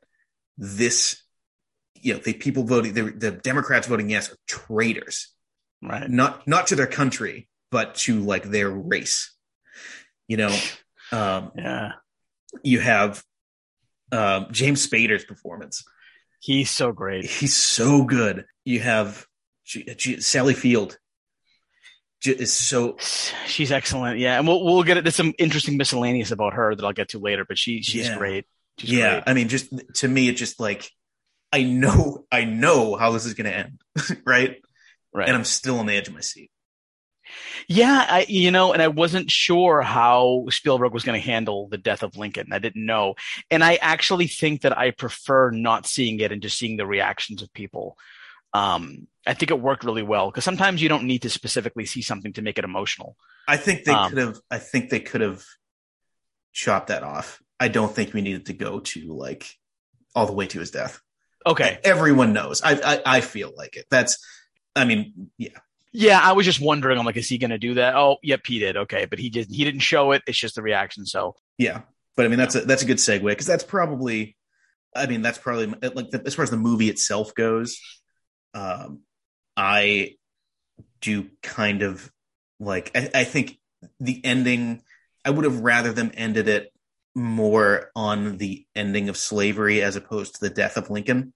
[0.57, 1.23] this
[2.01, 5.33] you know the people voting the, the democrats voting yes are traitors
[5.83, 6.11] Right.
[6.11, 9.33] not not to their country but to like their race
[10.27, 10.57] you know
[11.13, 11.93] um Yeah.
[12.65, 13.23] you have
[14.13, 15.85] um james spader's performance
[16.41, 17.25] He's so great.
[17.25, 19.27] he's so good you have
[19.65, 20.97] G- G- sally field
[22.21, 22.97] J- is so
[23.47, 24.19] She's excellent.
[24.19, 24.39] Yeah.
[24.39, 25.05] And we'll we'll get it.
[25.05, 28.19] There's some interesting miscellaneous about her that I'll get to later, but she she's Yeah.
[28.19, 28.45] great.
[28.79, 29.23] She's yeah great.
[29.27, 30.89] i mean just to me it's just like
[31.53, 33.81] i know i know how this is going to end
[34.25, 34.57] right
[35.13, 35.27] Right.
[35.29, 36.51] and i'm still on the edge of my seat
[37.69, 41.79] Yeah, I you know, and I wasn't sure how Spielberg was going to handle the
[41.79, 42.49] death of Lincoln.
[42.53, 43.15] I didn't know,
[43.51, 47.43] and I actually think that I prefer not seeing it and just seeing the reactions
[47.43, 47.97] of people.
[48.55, 52.01] Um, I think it worked really well because sometimes you don't need to specifically see
[52.01, 53.17] something to make it emotional.
[53.47, 54.39] I think they Um, could have.
[54.51, 55.45] I think they could have
[56.53, 57.43] chopped that off.
[57.61, 59.55] I don't think we needed to go to like
[60.15, 61.01] all the way to his death.
[61.47, 62.63] Okay, Everyone knows.
[62.63, 63.87] I I, I feel like it.
[63.91, 64.19] That's.
[64.77, 65.59] I mean, yeah,
[65.93, 66.99] yeah, I was just wondering.
[66.99, 67.97] I'm like, is he going to do that?
[67.97, 68.77] Oh, yep, he did.
[68.77, 70.23] Okay, but he just he didn't show it.
[70.27, 71.07] It's just the reaction.
[71.07, 71.83] So yeah.
[72.17, 74.37] But I mean, that's a that's a good segue because that's probably.
[74.97, 77.79] I mean, that's probably like the, as far as the movie itself goes.
[78.55, 79.03] Um,
[79.57, 80.17] I
[81.01, 82.11] do kind of
[82.59, 82.91] like.
[82.95, 83.59] I, I think
[84.01, 84.83] the ending.
[85.25, 86.73] I would have rather them ended it
[87.15, 91.33] more on the ending of slavery as opposed to the death of Lincoln.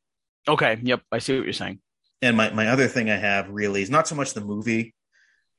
[0.49, 1.81] okay, yep, I see what you're saying.
[2.23, 4.95] And my, my other thing I have really is not so much the movie,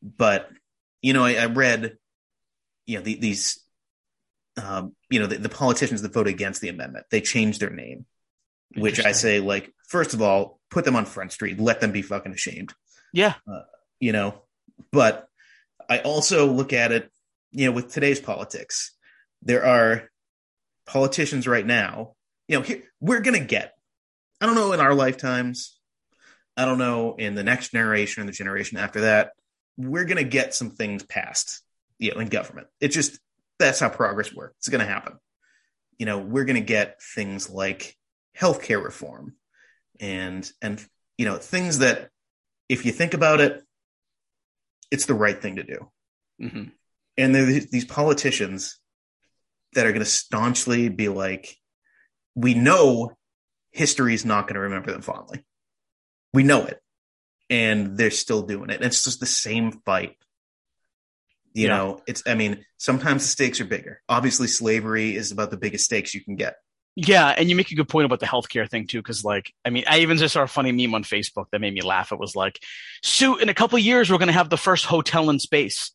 [0.01, 0.49] but
[1.01, 1.97] you know, I, I read,
[2.85, 3.63] you know, the, these,
[4.61, 8.05] um, you know the, the politicians that voted against the amendment they changed their name
[8.75, 12.01] which i say like first of all put them on front street let them be
[12.01, 12.73] fucking ashamed.
[13.13, 13.35] Yeah.
[13.99, 14.41] you know
[14.91, 15.27] but
[15.89, 17.11] i also look at it
[17.51, 18.95] you know with today's politics.
[19.43, 20.09] There are
[20.85, 22.13] politicians right now
[22.47, 23.73] you know here, we're gonna get
[24.41, 25.79] i don't know in our lifetimes
[26.57, 29.31] i don't know in the next generation and the generation after that
[29.77, 31.61] we're gonna get some things passed
[31.99, 32.67] you know in government.
[32.79, 33.19] It just
[33.59, 34.55] that's how progress works.
[34.59, 35.17] It's gonna happen.
[35.97, 37.95] You know we're gonna get things like
[38.37, 39.35] healthcare reform
[39.99, 40.83] and and
[41.17, 42.09] you know things that
[42.69, 43.63] if you think about it
[44.91, 45.89] it's the right thing to do.
[46.39, 46.63] Hmm
[47.15, 48.79] and there these politicians
[49.73, 51.55] that are going to staunchly be like
[52.33, 53.11] we know
[53.71, 55.43] history is not going to remember them fondly
[56.33, 56.79] we know it
[57.49, 60.15] and they're still doing it and it's just the same fight
[61.53, 61.77] you Yeah.
[61.77, 65.85] know it's i mean sometimes the stakes are bigger obviously slavery is about the biggest
[65.85, 66.55] stakes you can get
[66.95, 69.71] Yeah, and you make a good point about the healthcare thing too, because like, I
[69.71, 72.11] mean, I even just saw a funny meme on Facebook that made me laugh.
[72.11, 72.59] It was like,
[73.01, 75.91] "So in a couple of years, we're going to have the first hotel in space,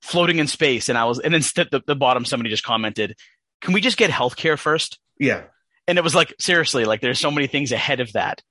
[0.00, 3.14] floating in space." And I was, and instead, the, the bottom somebody just commented,
[3.60, 4.98] "Can we just get healthcare first?
[5.16, 5.42] yeah
[5.86, 8.42] And it was like, seriously, like, there's so many things ahead of that,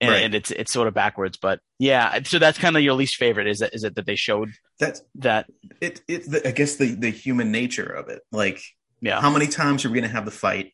[0.00, 0.24] and, Right.
[0.24, 1.36] and it's it's sort of backwards.
[1.36, 3.74] But yeah, so that's kind of your least favorite, is it?
[3.74, 5.46] Is it that they showed that's that?
[5.80, 8.62] it it the, i guess the the human nature of it like
[9.02, 10.72] Yeah, how many times are we going to have the fight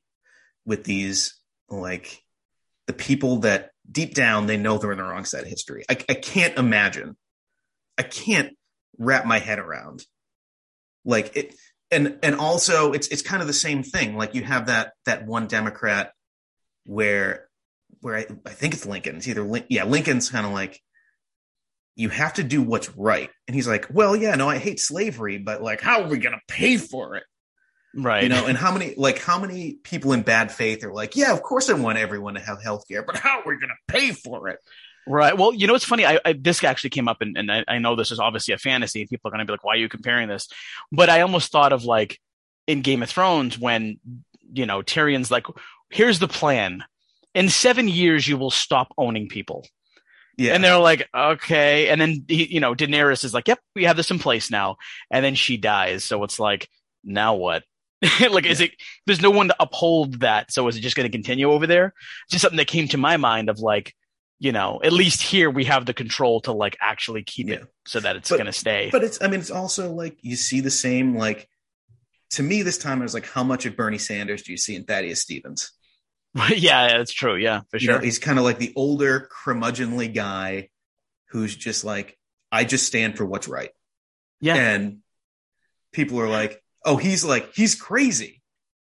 [0.64, 2.22] with these like
[2.86, 5.96] the people that deep down they know they're in the wrong side of history i,
[6.08, 7.16] I can't imagine
[7.98, 8.56] i can't
[8.98, 10.04] wrap my head around
[11.04, 11.54] like it
[11.90, 15.26] and and also it's it's kind of the same thing like you have that that
[15.26, 16.12] one democrat
[16.84, 17.45] where
[18.06, 20.80] where i, I think it's lincoln it's either Lin- yeah lincoln's kind of like
[21.96, 25.38] you have to do what's right and he's like well yeah no i hate slavery
[25.38, 27.24] but like how are we going to pay for it
[27.96, 28.22] right.
[28.22, 31.32] you know and how many like how many people in bad faith are like yeah
[31.32, 33.92] of course i want everyone to have health care but how are we going to
[33.92, 34.60] pay for it
[35.08, 35.38] Right.
[35.38, 36.04] Well, you know, it's funny.
[36.04, 38.58] I, I this actually came up, and, and I, I know this is obviously a
[38.58, 39.02] fantasy.
[39.02, 40.48] and People are going to be like, "Why are you comparing this?"
[40.90, 42.18] But I almost thought of like
[42.66, 44.00] in Game of Thrones when
[44.52, 45.46] you know Tyrion's like,
[45.90, 46.82] "Here's the plan:
[47.36, 49.60] in seven years, you will stop owning people."
[50.38, 53.84] yeah And they're like, "Okay." And then he, you know, Daenerys is like, "Yep, we
[53.84, 54.76] have this in place now."
[55.10, 56.04] And then she dies.
[56.04, 56.68] So it's like,
[57.04, 57.62] now what?
[58.30, 58.72] like, is it?
[59.06, 60.52] There's no one to uphold that.
[60.52, 61.94] So is it just going to continue over there?
[62.30, 63.94] Just something that came to my mind of like
[64.38, 67.54] you know, at least here we have the control to like actually keep Yeah.
[67.56, 68.90] it so that it's going to stay.
[68.92, 71.48] but it's i mean it's also like you see the same like
[72.36, 74.74] to me this time it was like how much of bernie sanders do you see
[74.76, 75.72] in thaddeus stevens
[76.56, 77.36] yeah, that's true.
[77.36, 77.94] Yeah, for you sure.
[77.94, 80.68] know he's kind of like the older curmudgeonly guy
[81.30, 82.18] who's just like
[82.52, 83.70] i just stand for what's right
[84.40, 84.54] yeah.
[84.54, 84.98] and
[85.92, 88.42] people are like oh he's like he's crazy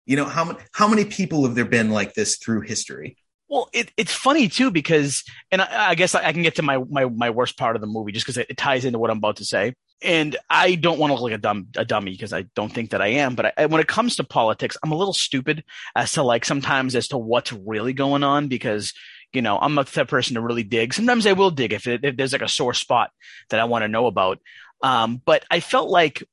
[0.05, 3.17] you know how many how many people have there been like this through history
[3.49, 6.63] Well, it, it's funny too because, and I, I guess I, I can get to
[6.63, 9.11] my, my, my worst part of the movie just because it, it ties into what
[9.11, 9.75] I'm about to say.
[10.03, 12.91] And I don't want to look like a dumb a dummy because I don't think
[12.91, 13.35] that I am.
[13.35, 15.63] But I, when it comes to politics, I'm a little stupid
[15.95, 18.93] as to like sometimes as to what's really going on because
[19.31, 20.93] you know I'm not the type person to really dig.
[20.93, 23.11] Sometimes I will dig if, it, if there's like a sore spot
[23.49, 24.39] that I want to know about.
[24.81, 26.23] Um, but I felt like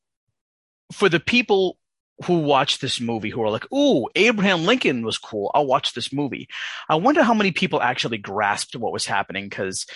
[0.93, 1.79] for the people
[2.27, 5.51] who watch this movie who are like, "Ooh, Abraham Lincoln was cool.
[5.55, 6.49] I'll watch this movie."
[6.89, 9.87] I wonder how many people actually grasped what was happening because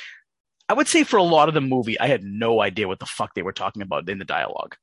[0.69, 3.07] I would say for a lot of the movie, I had no idea what the
[3.07, 4.77] fuck they were talking about in the dialogue.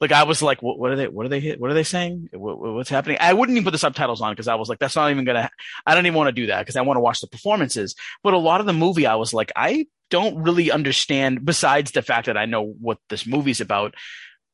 [0.00, 1.08] Like I was like, what, what are they?
[1.08, 1.52] What are they?
[1.52, 2.28] What are they saying?
[2.32, 3.16] What, what's happening?
[3.20, 5.48] I wouldn't even put the subtitles on because I was like, that's not even gonna.
[5.86, 7.94] I don't even want to do that because I want to watch the performances.
[8.22, 11.44] But a lot of the movie, I was like, I don't really understand.
[11.44, 13.94] Besides the fact that I know what this movie's about,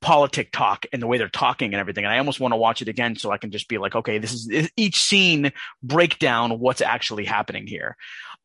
[0.01, 2.05] politic talk and the way they're talking and everything.
[2.05, 4.19] And I almost want to watch it again so I can just be like, okay,
[4.19, 5.53] this is each scene
[5.83, 7.97] break down what's actually happening here.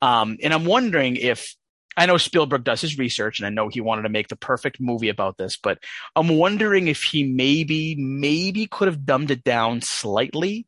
[0.02, 1.56] Um, and I'm wondering if
[1.98, 4.80] I know Spielberg does his research and I know he wanted to make the perfect
[4.80, 5.80] movie about this, but
[6.16, 10.68] I'm wondering if he maybe, maybe could have dumbed it down slightly.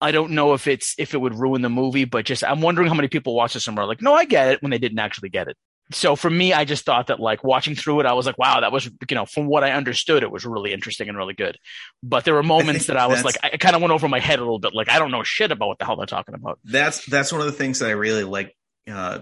[0.00, 2.88] I don't know if it's, if it would ruin the movie, but just, I'm wondering
[2.88, 4.98] how many people watch this and were like, no, I get it when they didn't
[4.98, 5.56] actually get it
[5.92, 8.60] so for me, I just thought that like watching through it, I was like, wow,
[8.60, 11.58] that was, you know, from what I understood, it was really interesting and really good.
[12.02, 14.38] But there were moments that I was like, I kind of went over my head
[14.38, 14.74] a little bit.
[14.74, 16.58] Like, I don't know shit about what the hell they're talking about.
[16.64, 18.56] that's that's one of the things that i really like
[18.90, 19.20] uh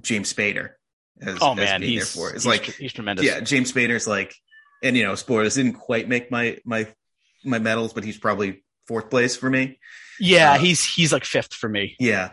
[0.00, 0.70] james spader
[1.20, 3.24] as, Oh as man, he's, there for it's he's, like he's tremendous.
[3.24, 4.34] yeah james spader's like
[4.82, 6.86] and you know spoilers didn't quite make my my
[7.44, 9.78] my medals but he's probably fourth place for me
[10.20, 11.96] Yeah, Uh, he's, he's like fifth for me.
[11.98, 12.30] yeah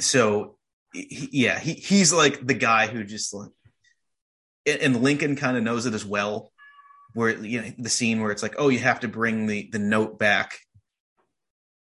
[0.00, 0.56] so
[0.92, 3.50] he, yeah he he's like the guy who just like
[4.66, 6.52] and- lincoln kind of knows it as well
[7.14, 9.78] where you know the scene where it's like oh you have to bring the the
[9.80, 10.58] note back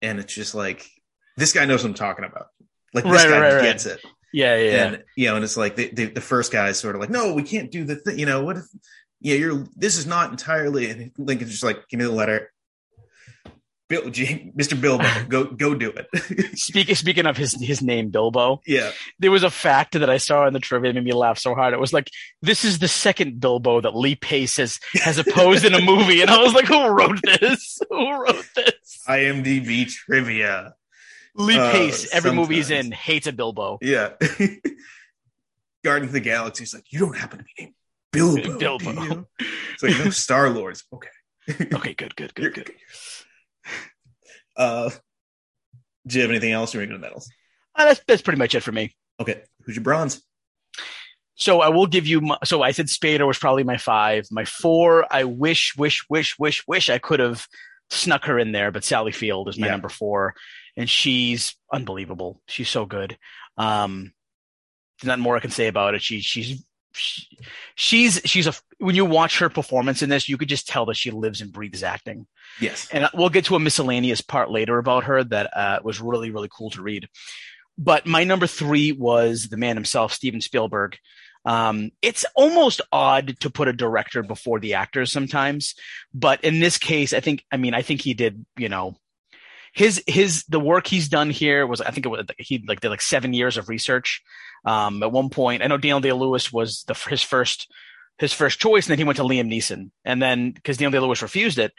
[0.00, 0.88] and it's just like
[1.36, 2.48] this guy knows what I'm talking about.
[2.92, 3.62] Like this Right, guy right, right.
[3.62, 4.00] gets it,
[4.32, 4.84] Yeah, yeah, yeah.
[4.84, 7.10] and you know, and it's like the, the, the first guy is sort of like,
[7.10, 8.18] no, we can't do the thing.
[8.18, 8.58] You know what?
[8.58, 8.64] If,
[9.20, 9.66] yeah, you're.
[9.76, 10.90] This is not entirely.
[10.90, 12.50] And Lincoln's just like, give me the letter.
[13.92, 14.80] Bill, Mr.
[14.80, 16.56] Bilbo, go go do it.
[16.58, 20.46] Speaking speaking of his his name Bilbo, yeah, there was a fact that I saw
[20.46, 21.74] in the trivia that made me laugh so hard.
[21.74, 22.08] It was like
[22.40, 26.30] this is the second Bilbo that Lee Pace has has opposed in a movie, and
[26.30, 27.80] I was like, who wrote this?
[27.90, 29.02] Who wrote this?
[29.06, 30.74] IMDb trivia.
[31.34, 33.78] Lee Uh, Pace, every movie he's in, hates a Bilbo.
[33.80, 34.10] Yeah.
[35.84, 37.74] Guardians of the Galaxy is like, you don't happen to be named
[38.12, 38.58] Bilbo.
[38.58, 38.92] Bilbo.
[38.92, 39.26] do you?"
[39.74, 40.84] It's like, no, Star Lords.
[40.92, 41.08] Okay.
[41.74, 42.70] Okay, good, good, good, good.
[44.56, 44.90] Uh,
[46.06, 46.72] do you have anything else?
[46.74, 47.28] You're to medals?
[47.74, 48.94] Uh, that's that's pretty much it for me.
[49.18, 49.42] Okay.
[49.64, 50.22] Who's your bronze?
[51.34, 52.20] So I will give you.
[52.20, 54.26] My, so I said Spader was probably my five.
[54.30, 57.46] My four, I wish, wish, wish, wish, wish I could have
[57.90, 59.72] snuck her in there, but Sally Field is my Yeah.
[59.72, 60.34] number four,
[60.76, 62.40] and she's unbelievable.
[62.46, 63.18] She's so good.
[63.56, 64.12] Um,
[65.00, 66.02] there's nothing more I can say about it.
[66.02, 67.26] She, she's, she,
[67.74, 68.54] she's, she's a.
[68.78, 71.52] When you watch her performance in this, you could just tell that she lives and
[71.52, 72.26] breathes acting.
[72.60, 72.88] Yes.
[72.92, 76.50] And we'll get to a miscellaneous part later about her that uh, was really, really
[76.50, 77.08] cool to read.
[77.78, 80.98] But my number three was the man himself, Steven Spielberg.
[81.44, 85.74] Um, it's almost odd to put a director before the actors sometimes,
[86.14, 88.96] but in this case, I think, I mean, I think he did, you know,
[89.72, 92.90] his, his, the work he's done here was, I think it was, he like did
[92.90, 94.22] like seven years of research.
[94.64, 97.72] Um, at one point, I know Daniel Day Lewis was the, his first,
[98.18, 99.90] his first choice, and then he went to Liam Neeson.
[100.04, 101.72] And then, because Daniel Day Lewis refused it,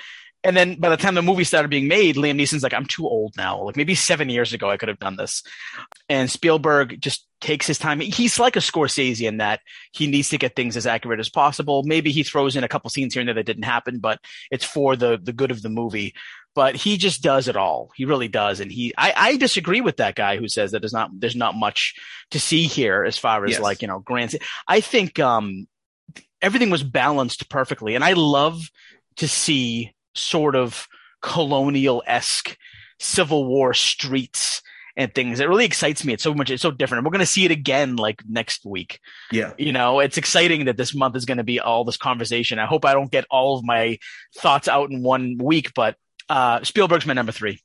[0.46, 3.08] and then by the time the movie started being made, Liam Neeson's like, I'm too
[3.08, 3.64] old now.
[3.64, 5.42] Like maybe seven years ago, I could have done this.
[6.10, 8.02] And Spielberg just takes his time.
[8.02, 9.62] He's like a Scorsese in that
[9.94, 11.84] he needs to get things as accurate as possible.
[11.84, 14.20] Maybe he throws in a couple scenes here and there that didn't happen, but
[14.52, 16.14] it's for the, the good of the movie.
[16.56, 17.90] But he just does it all.
[17.96, 18.60] He really does.
[18.60, 21.56] And he, I, I disagree with that guy who says that there's not, there's not
[21.56, 21.96] much
[22.32, 23.60] to see here as far as Yes.
[23.62, 24.36] like, you know, grants.
[24.68, 25.68] I think, um,
[26.42, 27.96] everything was balanced perfectly.
[27.96, 28.62] And I love
[29.18, 30.88] to see sort of
[31.22, 32.56] colonial esque
[33.00, 34.62] Civil War streets
[34.96, 35.40] and things.
[35.40, 36.14] It really excites me.
[36.14, 37.04] It's so much, it's so different.
[37.04, 39.00] We're going to see it again like next week.
[39.32, 39.54] Yeah.
[39.58, 42.60] You know, it's exciting that this month is going to be all this conversation.
[42.60, 43.98] I hope I don't get all of my
[44.38, 45.96] thoughts out in one week, but
[46.30, 47.60] uh, Spielberg's my number three.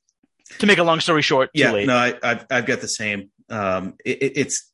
[0.61, 1.73] To make a long story short, Yeah.
[1.73, 1.87] late.
[1.87, 3.31] No, I, I've, I've got the same.
[3.51, 4.73] Um, it, it- it's,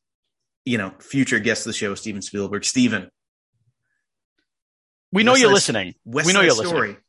[0.63, 2.63] you know, future guest of the show, Steven Spielberg.
[2.65, 3.09] Steven,
[5.11, 5.93] we know West you're Side- listening.
[6.05, 7.03] West we know Side you're Story listening.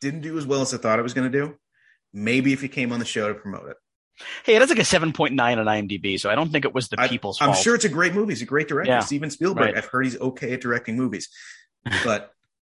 [0.00, 1.56] didn't do as well as I thought it was going to do.
[2.12, 3.76] Maybe if he came on the show to promote it.
[4.44, 7.00] Hey, it has like a 7.9 on IMDb, so I don't think it was the
[7.00, 7.58] I- people's I'm fault.
[7.58, 8.32] sure it's a great movie.
[8.32, 9.00] He's a great director, Yeah.
[9.00, 9.64] Steven Spielberg.
[9.64, 9.76] Right.
[9.76, 11.28] I've heard he's okay at directing movies,
[12.04, 12.30] but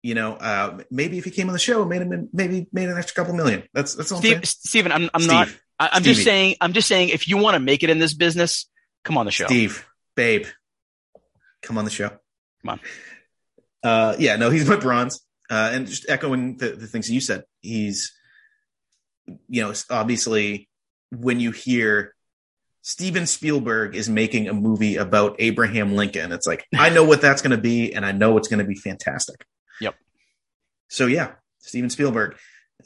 [0.06, 2.96] you know, uh, maybe if he came on the show, made him maybe made an
[2.96, 3.64] extra couple million.
[3.74, 4.20] That's that's all.
[4.20, 4.44] I'm Steve, saying.
[4.46, 5.32] Stephen, I'm, I'm Steve,
[5.80, 8.14] not, I'm just saying, I'm just saying, if you want to make it in this
[8.14, 8.70] business,
[9.04, 9.48] come on the show.
[9.48, 9.84] Steve,
[10.16, 10.46] babe,
[11.64, 12.10] come on the show.
[12.10, 12.80] Come on.
[13.84, 15.26] Uh, yeah, no, he's my bronze.
[15.50, 18.14] Uh, and just echoing the, the things you said, he's,
[19.50, 20.70] you know, obviously
[21.10, 22.14] when you hear
[22.84, 27.42] Steven Spielberg is making a movie about Abraham Lincoln, it's like, I know what that's
[27.42, 29.44] going to be, and I know it's going to be fantastic.
[29.82, 29.96] Yep.
[30.90, 32.38] So yeah, Steven Spielberg.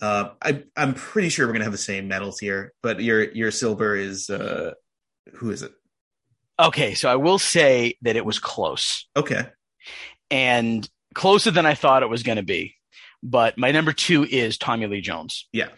[0.01, 3.31] Uh, I, I'm pretty sure we're going to have the same medals here, but your,
[3.31, 4.73] your silver is, uh,
[5.35, 5.71] who is it?
[6.59, 9.47] Okay, so I will say that it was close Okay.
[10.29, 12.75] and closer than I thought it was going to be.
[13.23, 15.47] But my number two is Tommy Lee Jones.
[15.51, 15.69] Yeah.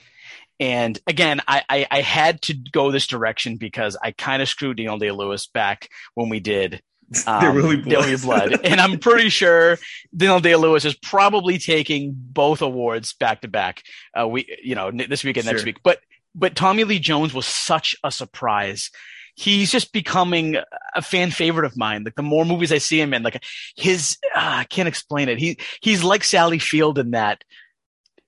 [0.60, 4.78] And again, I, I, I had to go this direction because I kind of screwed
[4.78, 6.82] Daniel Day Lewis back when we did
[7.28, 8.66] um, There Will Be There Will Be Blood.
[8.66, 9.78] and I'm pretty sure
[10.16, 13.84] Daniel Day Lewis is probably taking both awards back to back.
[14.18, 15.78] Uh, we, you know, this week and next week.
[15.84, 16.00] But
[16.34, 18.90] but Tommy Lee Jones was such a surprise.
[19.36, 20.58] He's just becoming
[20.94, 22.04] a fan favorite of mine.
[22.04, 23.42] Like the more movies I see him in, like
[23.76, 25.40] his, uh, I can't explain it.
[25.40, 27.44] He he's like Sally Field in that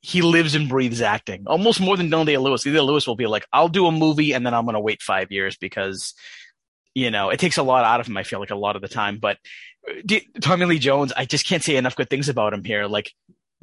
[0.05, 2.63] he lives and breathes acting almost more than Daniel Day Lewis.
[2.63, 5.01] Daniel Lewis will be like, I'll do a movie and then I'm going to wait
[5.01, 6.13] five years because,
[6.95, 8.17] you know, it takes a lot out of him.
[8.17, 9.37] I feel like a lot of the time, but
[9.87, 12.87] uh, Tommy Lee Jones, I just can't say enough good things about him here.
[12.87, 13.11] Like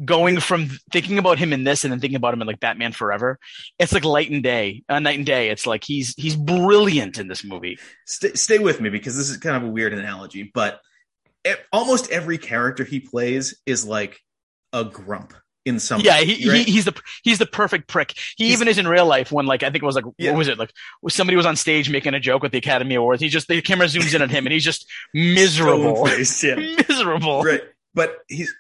[0.05, 2.93] going from thinking about him in this and then thinking about him in like Batman
[2.93, 3.39] Forever,
[3.79, 5.51] it's like light and day, uh, night and day.
[5.51, 7.79] It's like he's he's brilliant in this movie.
[8.07, 10.81] stay, stay with me because this is kind of a weird analogy, but
[11.47, 14.19] e- almost every character he plays is like
[14.73, 15.35] a grump
[15.67, 16.65] in some Yeah, he, right?
[16.67, 18.15] he he's the he's the perfect prick.
[18.37, 20.31] He He's- even is in real life when like I think it was like Yeah.
[20.33, 20.73] what was it like
[21.09, 23.21] somebody was on stage making a joke with the Academy Awards.
[23.23, 26.55] He just the camera zooms in on him and he's just miserable, Stone-faced, yeah.
[26.89, 27.43] miserable.
[27.43, 27.63] right.
[27.95, 28.55] But he's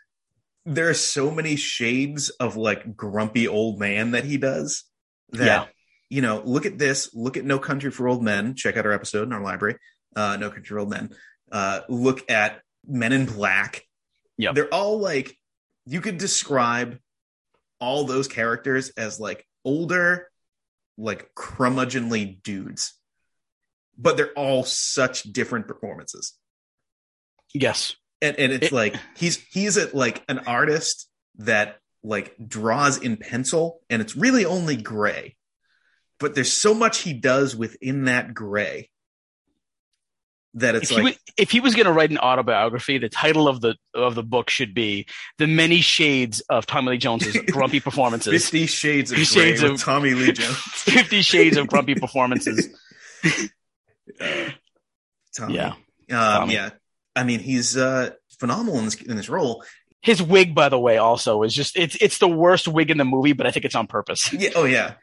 [0.66, 4.84] there are so many shades of like grumpy old man that he does
[5.30, 5.66] that Yeah.
[6.10, 7.14] you know, look at this.
[7.14, 8.54] Look at No Country for Old Men.
[8.54, 9.76] Check out our episode in our library.
[10.14, 11.10] Uh, no Country for Old Men.
[11.50, 13.82] Uh, look at Men in Black.
[14.36, 15.36] yeah they're all like
[15.86, 16.98] you could describe
[17.80, 20.28] all those characters as like older,
[20.98, 22.94] like curmudgeonly dudes,
[23.98, 26.34] but they're all such different performances.
[27.54, 27.96] Yes.
[28.22, 33.16] And and it's It- like he's he's a, like an artist that like draws in
[33.16, 35.36] pencil, and it's really only gray,
[36.18, 38.90] but there's so much he does within that gray
[40.54, 43.08] that If it's he, like was, if he was going to write an autobiography, the
[43.08, 45.06] title of the of the book should be
[45.38, 50.14] "The Many Shades of Tommy Lee Jones's Grumpy Performances." Fifty Shades of Shades of- Tommy
[50.14, 50.56] Lee Jones.
[50.56, 52.68] Fifty Shades of Grumpy Performances.
[54.20, 54.50] Uh,
[55.36, 55.54] Tommy.
[55.54, 55.68] Yeah.
[55.68, 55.76] Um,
[56.10, 56.54] Tommy.
[56.54, 56.70] yeah.
[57.14, 59.64] I mean, he's uh, phenomenal in this in this role.
[60.02, 63.04] His wig, by the way, also is just it's it's the worst wig in the
[63.04, 64.32] movie, but I think it's on purpose.
[64.32, 64.50] Yeah.
[64.56, 64.94] Oh yeah.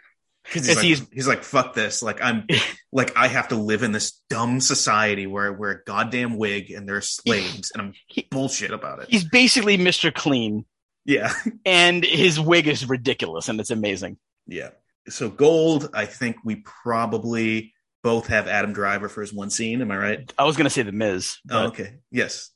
[0.48, 2.02] Because he's, like, he's- he's like, fuck this.
[2.02, 2.45] Like I'm,
[2.91, 6.72] like I have to live in this dumb society where I wear a goddamn wig
[6.72, 9.10] and they're slaves, and I'm He- bullshit about it.
[9.10, 10.14] He's basically Mr.
[10.14, 10.66] Clean,
[11.06, 11.34] Yeah.
[11.66, 14.18] and his wig is ridiculous, and it's amazing.
[14.48, 14.70] Yeah.
[15.10, 17.74] So gold, I think we probably
[18.04, 19.82] both have Adam Driver for his one scene.
[19.82, 20.34] Am I right?
[20.38, 21.95] I was going to say the Miz, but Oh, okay.
[22.12, 22.52] Yes.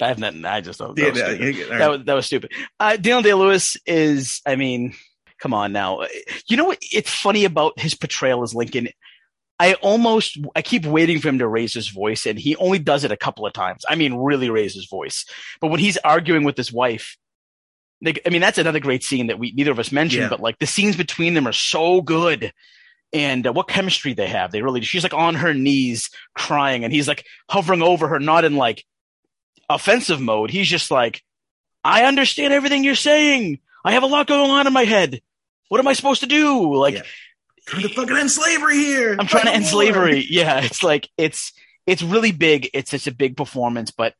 [0.00, 0.44] I have nothing.
[0.44, 1.56] I just thought that, Yeah, was, yeah, stupid.
[1.56, 2.52] yeah, all that was that was stupid.
[2.80, 4.94] Uh, Daniel Day Lewis is, I mean,
[5.42, 6.06] come on now.
[6.46, 6.78] You know what?
[6.80, 8.88] It's funny about his portrayal as Lincoln.
[9.58, 13.04] I almost, I keep waiting for him to raise his voice, and he only does
[13.04, 13.84] it a couple of times.
[13.88, 15.26] I mean, really raise his voice.
[15.60, 17.16] But when he's arguing with his wife,
[18.00, 20.22] like, I mean, that's another great scene that we neither of us mentioned.
[20.22, 20.28] Yeah.
[20.28, 22.52] But like the scenes between them are so good.
[23.12, 24.52] And uh, what chemistry they have.
[24.52, 28.44] They really, she's like on her knees crying, and he's like hovering over her, not
[28.44, 28.84] in like
[29.68, 30.50] offensive mode.
[30.50, 31.22] He's just like,
[31.84, 33.60] I understand everything you're saying.
[33.84, 35.20] I have a lot going on in my head.
[35.72, 36.76] What am I supposed to do?
[36.76, 37.02] Like, Yeah.
[37.66, 39.16] Trying to fucking end slavery here.
[39.18, 40.22] I'm trying to end slavery.
[40.28, 41.50] Yeah, it's like it's
[41.86, 42.68] it's really big.
[42.74, 44.12] It's such a big performance, but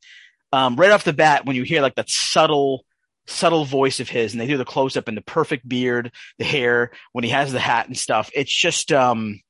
[0.50, 2.86] um, right off the bat, when you hear like that subtle
[3.26, 6.44] subtle voice of his, and they do the close up and the perfect beard, the
[6.46, 9.42] hair, when he has the hat and stuff, it's just um,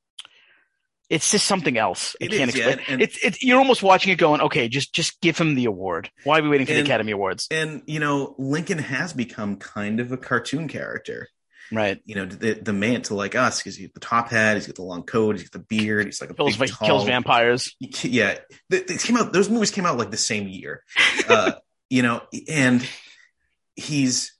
[1.09, 2.17] it's just something else.
[2.21, 2.85] I It can't is, yeah, explain.
[2.89, 6.09] and- it's it's you're almost watching it going, okay, just just give him the award.
[6.25, 7.47] Why are we waiting for the Academy Awards?
[7.49, 11.29] And you know, Lincoln has become kind of a cartoon character.
[11.73, 11.99] Right.
[12.05, 14.75] You know, the, the man to like us because he's the top hat, he's got
[14.75, 17.75] the long coat, he's got the beard, he's like a Kills, big, tall, kills vampires.
[17.79, 18.37] Yeah,
[18.69, 19.33] they, they came out.
[19.33, 20.83] Those movies came out like the same year.
[21.29, 21.53] Uh,
[21.89, 22.85] you know, and
[23.75, 24.33] he's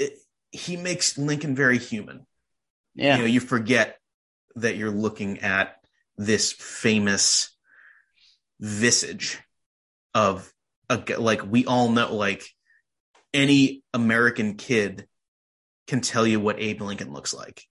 [0.00, 0.14] it,
[0.50, 2.26] he makes Lincoln very human.
[2.94, 3.16] Yeah.
[3.16, 3.98] You know, you forget
[4.56, 5.76] that you're looking at
[6.16, 7.54] this famous
[8.60, 9.38] visage
[10.14, 10.52] of
[10.88, 12.44] a like we all know like
[13.32, 15.06] any American kid
[15.86, 17.62] can tell you what Abe Lincoln looks like.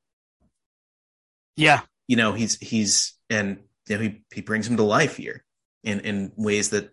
[1.55, 1.81] yeah.
[2.07, 5.43] You know, he's he's and you know he he brings him to life here
[5.83, 6.89] in in ways that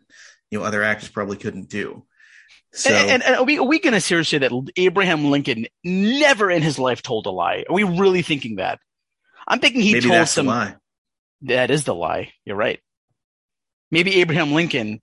[0.51, 2.07] you know other actors probably couldn't do.
[2.73, 5.67] So and, and, and are we are we going to seriously say that Abraham Lincoln
[5.83, 7.65] never in his life told a lie?
[7.69, 8.79] Are we really thinking that?
[9.49, 10.47] I'm thinking he told some.
[10.47, 10.77] lie.
[11.43, 12.33] That is the lie.
[12.45, 12.79] You're right.
[13.91, 15.01] Maybe Abraham Lincoln.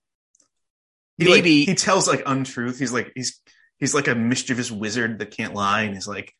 [1.18, 2.78] He, like, Maybe he tells like untruth.
[2.78, 3.40] He's like he's
[3.78, 6.34] he's like a mischievous wizard that can't lie, and he's like,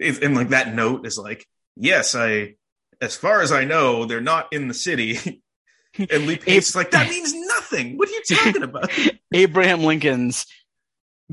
[0.00, 1.46] and like that note is like,
[1.76, 2.54] yes, I,
[3.00, 5.42] as far as I know, they're not in the city.
[5.98, 7.96] and Lee Pace is like, that means nothing.
[7.96, 8.90] What are you talking about?
[9.34, 10.46] Abraham Lincoln's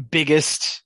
[0.10, 0.84] biggest,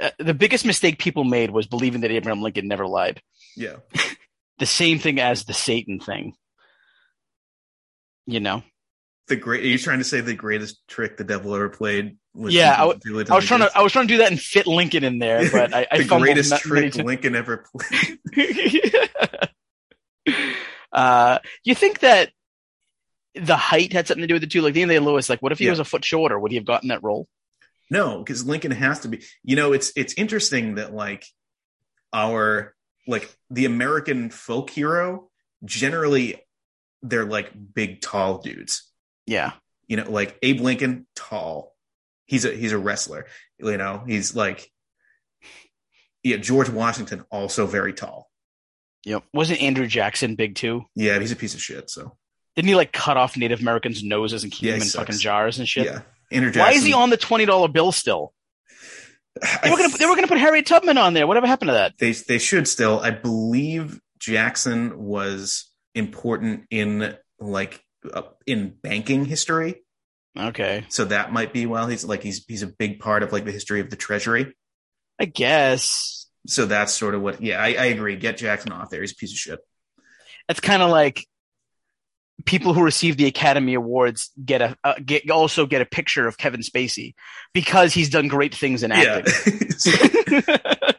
[0.00, 3.20] uh, the biggest mistake people made was believing that Abraham Lincoln never lied.
[3.56, 3.76] yeah,
[4.58, 6.34] The same thing as the Satan thing.
[8.26, 8.62] You know,
[9.28, 9.62] the great.
[9.62, 12.18] Are you trying to say the greatest trick the devil ever played?
[12.46, 14.40] Yeah, I do it I was trying to I was trying to do that and
[14.40, 18.18] fit Lincoln in there, but I, I the greatest trick Lincoln ever played.
[20.92, 22.30] uh, you think that
[23.34, 24.62] the height had something to do with it too?
[24.62, 25.70] Like Daniel Day Lewis, like what if he Yeah.
[25.72, 26.38] was a foot shorter?
[26.38, 27.28] Would he have gotten that role?
[27.90, 29.24] No, because Lincoln has to be.
[29.42, 31.24] You know, it's it's interesting that like
[32.12, 32.74] our
[33.06, 35.30] like the American folk hero
[35.64, 36.36] generally
[37.02, 38.90] they're like big tall dudes.
[39.26, 39.52] Yeah.
[39.86, 41.74] You know, like Abe Lincoln, tall.
[42.28, 43.26] He's a he's a wrestler.
[43.58, 44.70] You know, he's like
[46.22, 46.36] yeah.
[46.36, 48.30] George Washington also very tall.
[49.04, 49.24] Yep.
[49.32, 50.84] Wasn't Andrew Jackson big too?
[50.94, 51.88] Yeah, he's a piece of shit.
[51.90, 52.16] So
[52.54, 55.06] Didn't he like cut off Native Americans' noses and keep Yeah, them in sucks.
[55.06, 55.86] fucking jars and shit?
[55.86, 58.32] yeah, Andrew Why is he on the twenty dollar bill still?
[59.62, 61.26] They were gonna they were gonna put Harriet Tubman on there.
[61.26, 61.94] Whatever happened to that?
[61.98, 62.98] they they should still.
[63.00, 67.80] I believe Jackson was important in like
[68.12, 69.82] uh, in banking history,
[70.36, 70.84] Okay.
[70.88, 73.52] so that might be well he's like he's he's a big part of like the
[73.52, 74.54] history of the Treasury.
[75.20, 76.26] I guess.
[76.46, 77.42] So that's sort of what.
[77.42, 78.16] Yeah, I, I agree.
[78.16, 79.00] Get Jackson off there.
[79.00, 79.58] He's a piece of shit.
[80.48, 81.26] It's kind of like
[82.44, 86.38] people who receive the Academy Awards get a uh, get also get a picture of
[86.38, 87.14] Kevin Spacey
[87.52, 89.22] because he's done great things in Yeah.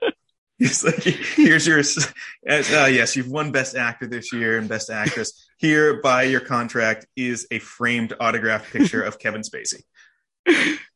[0.62, 5.47] It's like, here's your, uh, yes, you've won Best Actor this year and Best Actress.
[5.57, 9.84] Here, by your contract, is a framed autographed picture of Kevin Spacey.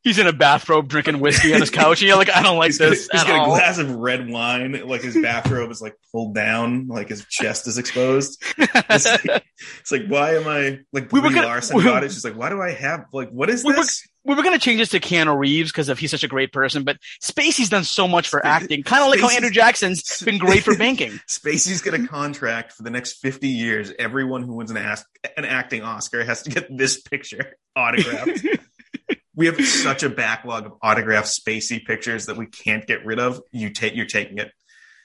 [0.04, 2.74] he's in a bathrobe drinking whiskey on his couch, and you're like, I don't like
[2.76, 2.80] this.
[3.02, 5.82] he's got, this he's at got a glass of red wine, like his bathrobe is
[5.82, 8.44] like pulled down, like his chest is exposed.
[8.58, 9.44] It's like,
[9.80, 12.12] it's like, why am I like We were gonna- Larson we- got it?
[12.14, 14.06] She's like, why do I have like what is We this?
[14.26, 16.54] We were going to change this to Keanu Reeves because of he's such a great
[16.54, 20.38] person, but Spacey's done so much for acting, kind of like how Andrew Jackson's been
[20.38, 21.12] great for banking.
[21.28, 23.92] Spacey's going to contract for the next 50 years.
[24.00, 25.06] Everyone who wins an, ask,
[25.36, 28.46] an acting Oscar has to get this picture autographed.
[29.36, 33.42] we have such a backlog of autographed Spacey pictures that we can't get rid of.
[33.52, 34.52] You take, you're taking it.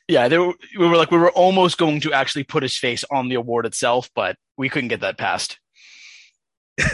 [0.07, 3.29] Yeah, were, we were like we were almost going to actually put his face on
[3.29, 5.59] the award itself, but we couldn't get that passed.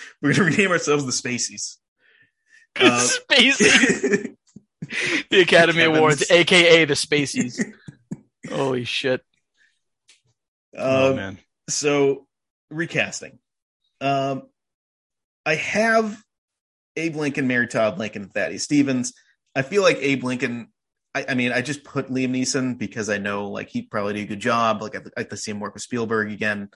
[0.22, 1.76] We're gonna rename ourselves the Spaceys.
[2.74, 4.34] Uh, Spacey,
[5.30, 7.62] the Academy Kevin's- Awards, aka the Spaceys.
[8.48, 9.20] Holy shit!
[10.74, 11.38] oh um, man,
[11.68, 12.26] so
[12.70, 13.38] recasting.
[14.00, 14.44] Um,
[15.44, 16.18] I have
[16.96, 19.12] Abe Lincoln, Mary Todd Lincoln, Thaddeus Stevens.
[19.54, 20.68] I feel like Abe Lincoln.
[21.14, 24.20] I, I mean, I just put Liam Neeson because I know like he'd probably do
[24.20, 24.80] a good job.
[24.80, 26.70] Like I'd, I'd like to see him work with Spielberg again.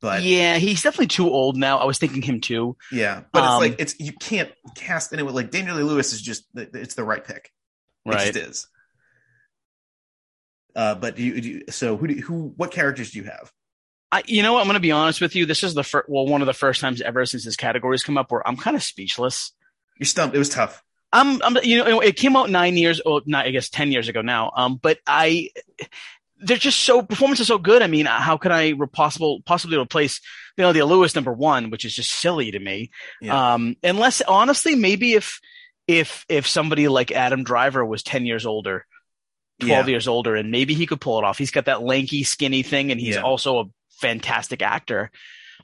[0.00, 1.78] But yeah, he's definitely too old now.
[1.78, 2.76] I was thinking him too.
[2.90, 6.22] Yeah, but Um, it's like it's you can't cast anyone like Daniel Day Lewis is
[6.22, 7.52] just it's the right pick.
[8.06, 8.32] It Right.
[8.32, 8.68] just is.
[10.74, 13.52] Uh, but do you, do you so who do who what characters do you have?
[14.12, 14.60] I, you know what?
[14.60, 15.46] I'm going to be honest with you.
[15.46, 18.18] This is the first, well, one of the first times ever since this category's come
[18.18, 19.52] up where I'm kind of speechless.
[19.98, 20.34] You're stumped.
[20.34, 20.82] It was tough.
[21.12, 24.08] I'm, I'm, you know, it came out nine years, oh, not, I guess 10 years
[24.08, 24.50] ago now.
[24.56, 25.50] Um, but I,
[26.42, 27.82] they're just so, performance is so good.
[27.82, 30.20] I mean, how could I re- possible, possibly replace,
[30.56, 32.90] you know, the Lewis number one, which is just silly to me.
[33.20, 33.54] Yeah.
[33.54, 35.40] Um, unless honestly, maybe if,
[35.86, 38.86] if, if somebody like Adam Driver was 10 years older,
[39.60, 39.90] 12 Yeah.
[39.92, 41.36] years older, and maybe he could pull it off.
[41.38, 43.22] He's got that lanky, skinny thing, and he's Yeah.
[43.22, 43.64] also a
[44.00, 45.10] fantastic actor.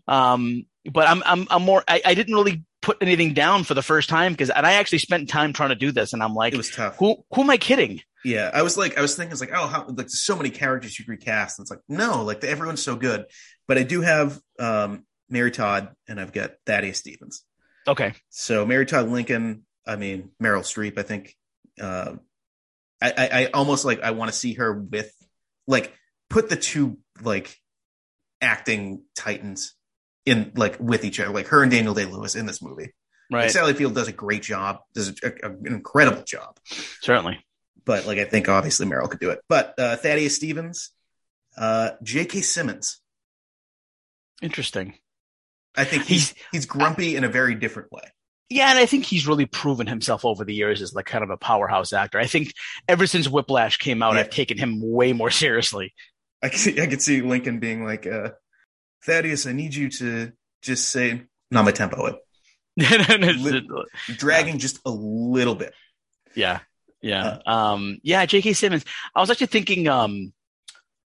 [0.06, 3.82] Um, but I'm, I'm, I'm more, I, I didn't really put anything down for the
[3.82, 6.52] first time because, and I actually spent time trying to do this, and I'm like,
[6.52, 6.96] It was tough.
[6.98, 8.02] who, who am I kidding?
[8.26, 10.98] Yeah, I was like, I was thinking, it's like, oh, how like so many characters
[10.98, 11.58] you could recast.
[11.58, 13.26] And it's like, no, like everyone's so good.
[13.68, 17.44] But I do have um, Mary Todd, and I've got Thaddeus Stevens.
[17.86, 18.14] Okay.
[18.30, 20.98] So Mary Todd Lincoln, I mean Meryl Streep.
[20.98, 21.36] I think
[21.80, 22.14] uh,
[23.00, 25.12] I, I, I almost like I want to see her with
[25.68, 25.92] like
[26.28, 27.56] put the two like
[28.40, 29.74] acting titans
[30.24, 32.92] in like with each other, like her and Daniel Day Lewis in this movie.
[33.30, 33.50] Like, Right.
[33.50, 36.58] Sally Field does a great job, does a, a- an incredible job.
[37.02, 37.38] Certainly.
[37.84, 39.40] But like I think obviously Meryl could do it.
[39.48, 40.90] But uh, Thaddeus Stevens,
[41.56, 42.40] uh, J.K.
[42.40, 43.00] Simmons.
[44.42, 44.94] Interesting.
[45.76, 48.02] I think he's he's grumpy in a very different way.
[48.48, 51.30] Yeah, and I think he's really proven himself over the years as like kind of
[51.30, 52.18] a powerhouse actor.
[52.18, 52.52] I think
[52.88, 54.20] ever since Whiplash came out, Yeah.
[54.20, 55.92] I've taken him way more seriously.
[56.42, 58.30] I can see, I could see Lincoln being like, uh,
[59.04, 62.18] Thaddeus, I need you to just say, not my tempo,
[64.16, 65.74] dragging just a little bit.
[66.34, 66.60] yeah,
[67.02, 68.24] yeah, Uh, um, yeah.
[68.26, 68.52] J.K.
[68.54, 68.84] Simmons.
[69.14, 70.32] I was actually thinking, um,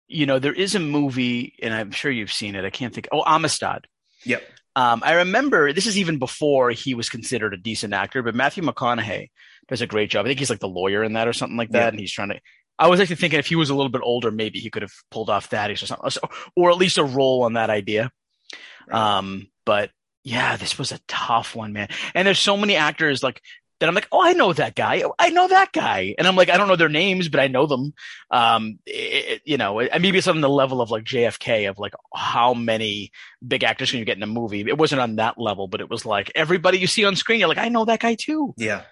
[0.06, 2.64] you know, there is a movie, and I'm sure you've seen it.
[2.64, 3.08] I can't think.
[3.12, 3.86] Oh, Amistad.
[4.24, 4.42] Yep.
[4.76, 8.62] Um, I remember this is even before he was considered a decent actor, but Matthew
[8.62, 9.30] McConaughey
[9.66, 10.24] does a great job.
[10.24, 12.28] I think he's like the lawyer in that or something like that, and he's trying
[12.28, 12.40] to.
[12.78, 14.92] I was actually thinking if he was a little bit older, maybe he could have
[15.10, 16.22] pulled off Thaddeus or something,
[16.54, 18.12] or at least a role on that idea.
[18.90, 19.90] Um, but
[20.24, 21.88] yeah, this was a tough one, man.
[22.14, 23.42] And there's so many actors like
[23.80, 23.88] that.
[23.88, 25.02] I'm like, oh, I know that guy.
[25.18, 26.14] I know that guy.
[26.18, 27.94] And I'm like, I don't know their names, but I know them.
[28.30, 31.78] Um, it, it- you know, it, maybe it's on the level of like JFK of
[31.78, 33.12] like how many
[33.46, 34.60] big actors can you get in a movie?
[34.60, 37.48] It wasn't on that level, but it was like everybody you see on screen, you're
[37.48, 38.54] like, I know that guy too.
[38.56, 38.82] Yeah.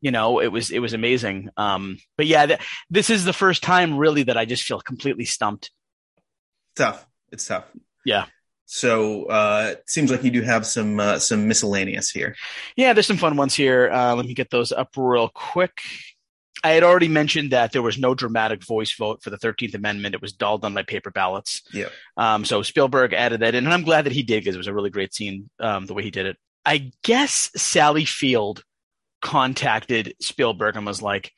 [0.00, 1.50] You know, it was, it was amazing.
[1.56, 5.24] Um, but yeah, th- this is the first time really that I just feel completely
[5.24, 5.72] stumped.
[6.76, 7.04] Tough.
[7.32, 7.64] It's tough.
[8.04, 8.26] Yeah.
[8.70, 12.36] So uh it seems like you do have some uh, some miscellaneous here.
[12.76, 13.90] Yeah, there's some fun ones here.
[13.90, 15.80] Uh, let me get those up real quick.
[16.62, 20.14] I had already mentioned that there was no dramatic voice vote for the 13th Amendment.
[20.14, 21.62] It was all done by paper ballots.
[21.72, 21.88] Yeah.
[22.16, 24.66] Um, so Spielberg added that in, and I'm glad that he did because it was
[24.66, 26.36] a really great scene, um, the way he did it.
[26.66, 28.64] I guess Sally Field
[29.22, 31.32] contacted Spielberg and was like,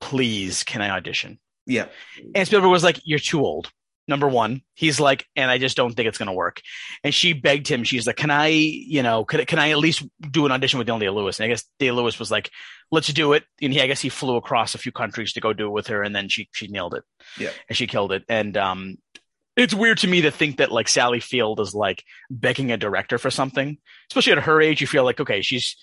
[0.00, 1.38] please, can I audition?
[1.66, 1.86] Yeah.
[2.34, 3.70] And Spielberg was like, You're too old.
[4.08, 6.60] Number one, he's like, and I just don't think it's going to work.
[7.04, 7.84] And she begged him.
[7.84, 10.88] She's like, Can I, you know, can, can I at least do an audition with
[10.88, 11.38] Daniel Day Lewis?
[11.38, 12.50] And I guess Day Lewis was like,
[12.92, 13.44] let's do it.
[13.60, 15.88] And he, I guess he flew across a few countries to go do it with
[15.88, 17.02] her, and then she she nailed it.
[17.38, 17.50] Yeah.
[17.68, 18.24] and she killed it.
[18.28, 18.98] And um,
[19.56, 23.18] it's weird to me to think that like Sally Field is like begging a director
[23.18, 23.78] for something,
[24.10, 24.80] especially at her age.
[24.80, 25.76] You feel like okay, she's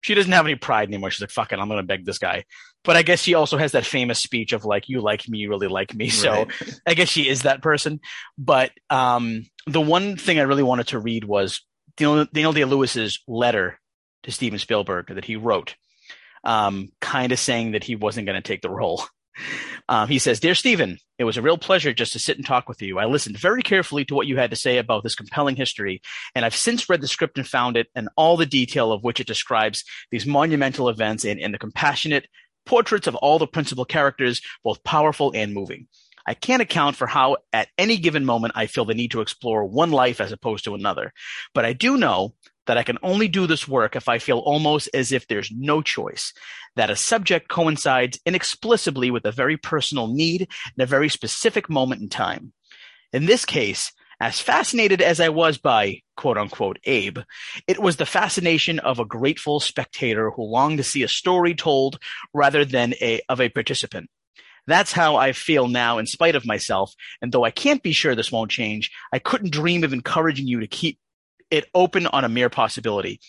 [0.00, 1.10] she doesn't have any pride anymore.
[1.10, 2.44] She's like, fuck it, I'm gonna beg this guy.
[2.82, 5.50] But I guess she also has that famous speech of like, you like me, you
[5.50, 6.08] really like me.
[6.08, 6.80] So Right.
[6.86, 8.00] I guess she is that person.
[8.38, 11.62] But um, the one thing I really wanted to read was
[11.96, 13.78] Daniel, Daniel Day Lewis's letter
[14.22, 15.74] to Steven Spielberg that he wrote,
[16.44, 19.04] um, kind of saying that he wasn't going to take the role.
[19.88, 22.68] Um, he says, Dear Stephen, it was a real pleasure just to sit and talk
[22.68, 22.98] with you.
[22.98, 26.00] I listened very carefully to what you had to say about this compelling history,
[26.34, 29.20] and I've since read the script and found it and all the detail of which
[29.20, 32.26] it describes these monumental events and, and the compassionate
[32.66, 35.88] portraits of all the principal characters, both powerful and moving.
[36.26, 39.64] I can't account for how at any given moment I feel the need to explore
[39.64, 41.12] one life as opposed to another.
[41.54, 42.34] But I do know
[42.70, 45.82] that I can only do this work if I feel almost as if there's no
[45.82, 46.32] choice,
[46.76, 52.00] that a subject coincides inexplicably with a very personal need in a very specific moment
[52.00, 52.52] in time.
[53.12, 53.90] In this case,
[54.20, 57.18] as fascinated as I was by quote unquote Abe,
[57.66, 61.98] it was the fascination of a grateful spectator who longed to see a story told
[62.32, 64.08] rather than a, of a participant.
[64.68, 66.94] That's how I feel now in spite of myself.
[67.20, 70.60] And though I can't be sure this won't change, I couldn't dream of encouraging you
[70.60, 71.00] to keep
[71.50, 73.20] it open on a mere possibility.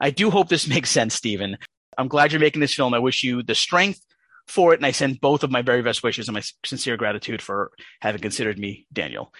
[0.00, 1.58] I do hope this makes sense, Stephen.
[1.98, 2.94] I'm glad you're making this film.
[2.94, 4.00] I wish you the strength
[4.48, 4.78] for it.
[4.78, 7.70] And I send both of my very best wishes and my sincere gratitude for
[8.00, 9.32] having considered me, Daniel.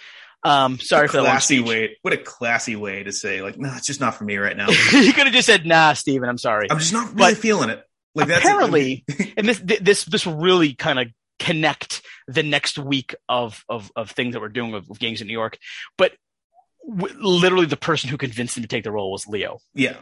[0.43, 1.97] Um, sorry for the classy way.
[2.03, 4.69] What a classy way to say, like, no, it's just not for me right now.
[4.93, 6.71] you could have just said, nah, Stephen, I'm sorry.
[6.71, 7.83] I'm just not really But feeling it.
[8.15, 9.05] Like that's apparently,
[9.37, 11.09] and this this this will really kind of
[11.39, 15.27] connect the next week of of of things that we're doing with, with gangs in
[15.27, 15.59] New York.
[15.99, 16.13] But
[16.89, 19.97] w- literally, the person who convinced him to take the role was Leo, yeah,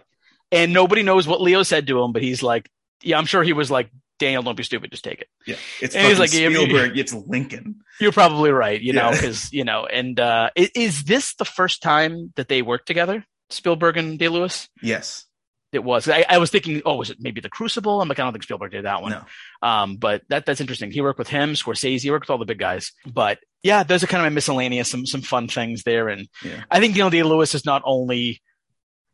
[0.53, 2.13] and nobody knows what Leo said to him.
[2.13, 2.71] But he's like,
[3.03, 5.29] yeah, I'm sure he was like, Daniel, don't be stupid, just take it.
[5.47, 5.57] yeah.
[5.81, 6.97] It's And he's like, Spielberg.
[6.99, 7.77] It's Lincoln.
[8.01, 11.83] You're probably right, you know, because you know, and uh, i- is this the first
[11.83, 14.69] time that they worked together, Spielberg and Day Lewis?
[14.83, 15.27] Yes.
[15.73, 16.09] It was.
[16.09, 18.01] I, I was thinking, oh, was it maybe The Crucible?
[18.01, 19.11] I'm like, I don't think Spielberg did that one.
[19.11, 19.69] No.
[19.69, 20.93] Um, but that that's interesting.
[20.93, 22.93] He worked with him, Scorsese, he worked with all the big guys.
[23.05, 26.09] But yeah, those are kind of my miscellaneous, some some fun things there.
[26.09, 26.63] And Yeah.
[26.71, 28.41] I think Daniel Day Lewis is not only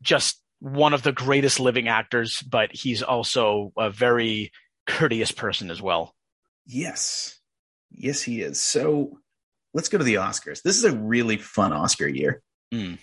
[0.03, 4.51] just one of the greatest living actors, but he's also a very
[4.85, 6.13] courteous person as well.
[6.67, 7.39] Yes.
[7.89, 8.61] Yes, he is.
[8.61, 9.19] So
[9.73, 10.61] let's go to the Oscars.
[10.61, 12.41] This is a really fun Oscar year.
[12.73, 12.99] Mm.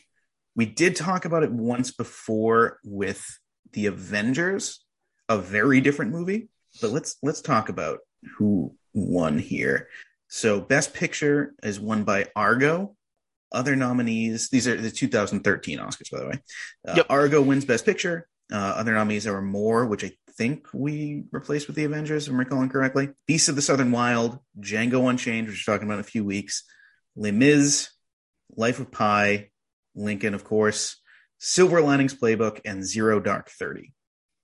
[0.54, 3.24] We did talk about it once before with
[3.72, 4.84] the Avengers,
[5.28, 6.48] a very different movie.
[6.82, 8.00] But let's let's talk about
[8.36, 9.88] who won here.
[10.28, 12.94] So Best Picture is won by Argo.
[13.50, 16.40] Other nominees, these are the 2013 Oscars, by the way.
[16.86, 17.06] Uh, Yep.
[17.08, 18.28] Argo wins Best Picture.
[18.52, 22.38] Uh, other nominees are more, which I think we replaced with the Avengers, if I'm
[22.38, 23.10] recalling correctly.
[23.26, 26.64] Beasts of the Southern Wild, Django Unchained, which we're talking about in a few weeks.
[27.16, 27.88] Les Mis,
[28.56, 29.50] Life of Pi,
[29.94, 30.96] Lincoln, of course,
[31.38, 33.92] Silver Linings Playbook, and Zero Dark Thirty.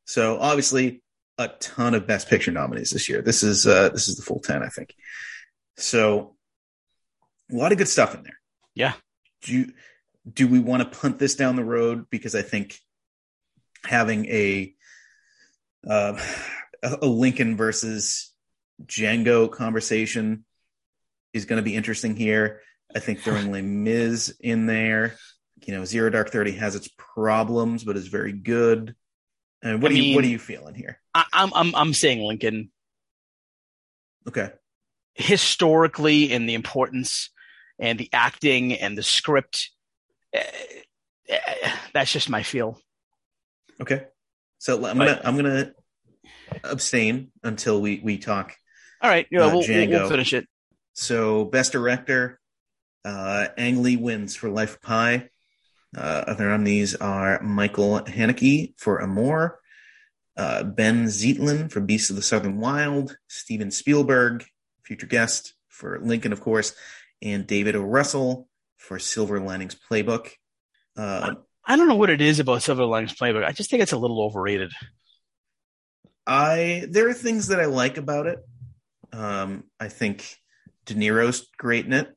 [0.07, 1.03] So obviously,
[1.39, 3.22] a ton of Best Picture nominees this year.
[3.22, 4.95] This is uh, this is the full ten, I think.
[5.77, 6.37] So
[7.51, 8.39] a lot of good stuff in there.
[8.75, 8.95] Yeah.
[9.43, 9.72] Do you,
[10.31, 12.79] do we want to punt this down the road because I think
[13.85, 14.75] having a
[15.89, 16.18] uh,
[16.83, 18.33] a Lincoln versus
[18.85, 20.45] Django conversation
[21.33, 22.61] is going to be interesting here.
[22.95, 25.16] I think throwing Les Mis in there,
[25.66, 28.95] you know, Zero Dark Thirty has its problems, but is very good.
[29.62, 31.01] And what I are you what are you feeling here?
[31.14, 32.70] I, I'm I'm I'm saying Lincoln
[34.27, 34.51] Okay,
[35.15, 37.31] historically and the importance
[37.79, 39.71] and the acting and the script.
[40.33, 40.43] eh,
[41.29, 41.39] eh,
[41.93, 42.79] That's just my feel.
[43.81, 44.07] okay.
[44.59, 45.73] So I'm gonna I'm gonna
[46.62, 48.55] abstain until we we talk
[49.03, 50.47] All right, yeah, Uh, we'll, we'll, we'll finish it.
[50.95, 52.41] So, best director,
[53.05, 55.29] uh, Ang Lee wins for Life of Pi.
[55.97, 59.61] Uh, other nominees are Michael Haneke for Amour,
[60.37, 64.45] uh, Benh Zeitlin for Beasts of the Southern Wild, Steven Spielberg,
[64.85, 66.74] future guest for Lincoln, of course,
[67.22, 67.82] and David O.
[67.82, 70.30] Russell for Silver Linings Playbook.
[70.97, 73.45] Uh, I don't know what it is about Silver Linings Playbook.
[73.45, 74.72] I just think it's a little overrated.
[76.26, 78.39] I there are things that I like about it.
[79.12, 80.37] Um, I think
[80.87, 82.14] De Niro's great in it.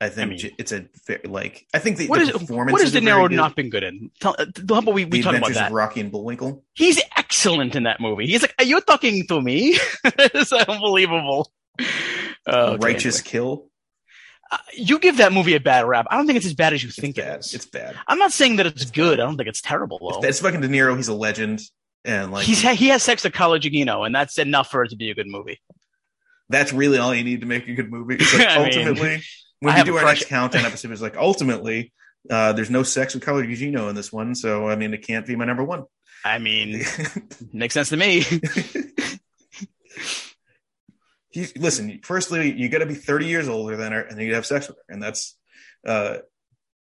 [0.00, 0.86] I think I mean- it's a
[1.24, 3.82] like I think the, What the is performances what has De Niro not been good
[3.82, 4.10] in?
[4.20, 5.66] Tell, uh, how about we, we the talk about that?
[5.68, 6.64] of Rocky and Bullwinkle.
[6.74, 8.26] He's excellent in that movie.
[8.26, 9.78] He's like, are you talking to me?
[10.04, 11.52] it's unbelievable.
[12.46, 13.30] Oh, okay, Righteous anyway.
[13.30, 13.68] Kill.
[14.50, 16.06] Uh, you give that movie a bad rap.
[16.10, 17.36] I don't think it's as bad as you It's think bad.
[17.36, 17.54] it is.
[17.54, 17.96] It's bad.
[18.06, 19.18] I'm not saying that it's good.
[19.20, 20.20] I don't think it's terrible It's, though.
[20.20, 20.28] bad.
[20.30, 20.96] it's fucking De Niro.
[20.96, 21.62] He's a legend.
[22.04, 24.90] and like He's ha- he has sex with Carla Gugino, and that's enough for it
[24.90, 25.60] to be a good movie.
[26.50, 28.16] that's really all you need to make a good movie.
[28.36, 29.22] Like I mean, ultimately,
[29.60, 31.92] when I we do our next countdown episode, it's like ultimately,
[32.28, 35.26] uh, there's no sex with Carla Gugino in this one, so I mean, it can't
[35.26, 35.84] be my number one.
[36.24, 36.82] I mean,
[37.54, 38.24] makes sense to me.
[41.32, 44.34] He, listen, firstly, you got to be 30 years older than her, and then you
[44.34, 45.36] have sex with her, and that's
[45.86, 46.18] uh,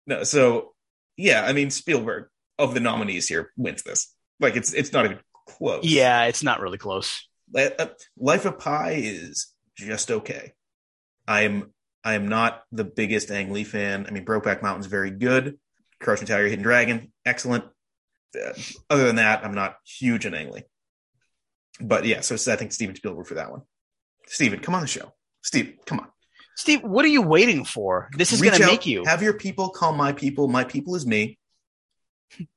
[0.07, 0.23] no.
[0.25, 0.75] So
[1.17, 2.29] yeah, I mean, Spielberg
[2.59, 4.15] of the nominees here wins this.
[4.41, 5.85] Like it's it's not even close.
[5.85, 7.27] yeah, it's not really close.
[7.55, 7.87] Uh,
[8.17, 10.53] Life of Pi is just okay.
[11.27, 11.73] I'm
[12.05, 14.07] I am not the biggest Ang Lee fan.
[14.07, 15.59] I mean, Brokeback Mountain's very good.
[16.01, 17.65] Crouching Tiger, Hidden Dragon, excellent.
[18.37, 18.53] Uh,
[18.89, 20.63] other than that, I'm not huge in Ang Lee.
[21.81, 23.63] But yeah, so I think Steven Spielberg for that one.
[24.29, 25.13] Steven, come on the show.
[25.43, 26.09] Steve, come on.
[26.57, 28.09] Steve, what are you waiting for?
[28.17, 30.49] This is going to make you have your people call my people.
[30.49, 31.39] My people is me.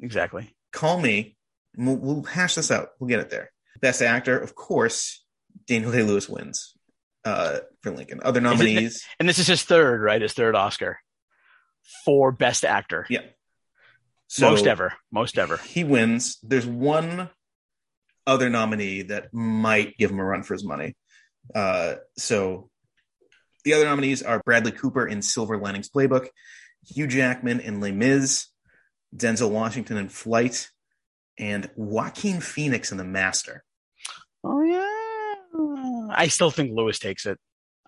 [0.00, 0.54] exactly.
[0.72, 1.36] Call me.
[1.76, 2.90] We'll, we'll hash this out.
[2.98, 3.50] We'll get it there.
[3.80, 5.24] Best actor, of course,
[5.66, 6.74] Daniel Day Lewis wins
[7.24, 8.20] uh, for Lincoln.
[8.22, 10.20] Other nominees, And this is his third, right?
[10.22, 10.98] His third Oscar
[12.04, 13.06] for Best Actor.
[13.08, 13.22] yeah.
[14.30, 15.56] So most ever, most ever.
[15.56, 16.36] He wins.
[16.42, 17.30] There's one
[18.26, 20.94] other nominee that might give him a run for his money.
[21.54, 22.70] Uh, so
[23.64, 26.28] the other nominees are Bradley Cooper in Silver Linings Playbook,
[26.86, 28.46] Hugh Jackman in Les Mis,
[29.16, 30.68] Denzel Washington in Flight,
[31.38, 33.64] and Joaquin Phoenix in The Master.
[34.44, 37.38] Oh yeah, I still think Lewis takes it.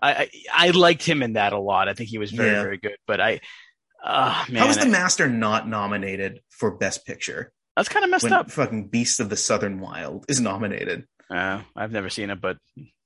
[0.01, 1.87] I, I I liked him in that a lot.
[1.87, 2.63] I think he was very Yeah.
[2.63, 2.97] very good.
[3.07, 3.39] But I,
[4.03, 8.11] uh, man, How is The I- Master not nominated for Best Picture that's kind of
[8.11, 8.51] messed when up.
[8.51, 11.05] fucking Beasts of the Southern Wild is nominated?
[11.29, 12.57] Uh, I've never seen it, but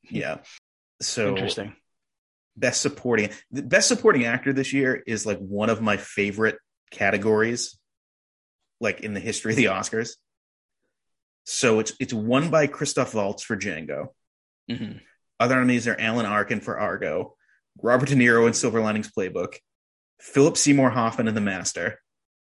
[0.09, 0.37] Yeah.
[1.01, 1.75] So interesting.
[2.55, 6.57] best supporting the best supporting actor this year is like one of my favorite
[6.91, 7.77] categories
[8.79, 10.11] like in the history of the oscars
[11.43, 14.07] so it's it's won by christoph waltz for django
[14.69, 15.01] Mhm.
[15.39, 17.35] other nominees are alan arkin for argo
[17.81, 19.55] robert de niro in silver linings playbook
[20.21, 21.99] philip seymour hoffman in the master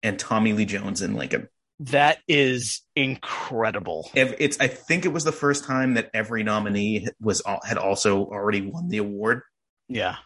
[0.03, 1.47] and tommy lee jones in lincoln
[1.81, 4.09] That is incredible.
[4.13, 8.61] It's i think it was the first time that every nominee was had also already
[8.61, 9.41] won the award
[9.87, 10.17] Yeah.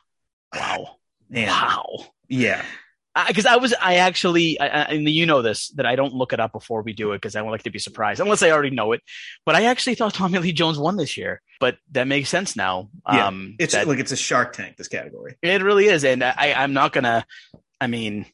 [0.53, 0.97] Wow.
[1.31, 2.05] and Wow.
[2.27, 2.63] yeah
[3.27, 6.33] Because I, was, I actually, I, I- and you know this, that I don't look
[6.33, 8.49] it up before we do it because I don't like to be surprised, unless I
[8.49, 9.01] already know it.
[9.45, 11.39] But I actually thought Tommy Lee Jones won this year.
[11.59, 12.89] But that makes sense now.
[13.11, 16.23] Yeah, um, it's that- like it's a shark tank this category it really is, and
[16.23, 17.23] I, I'm not gonna.
[17.79, 18.25] I mean,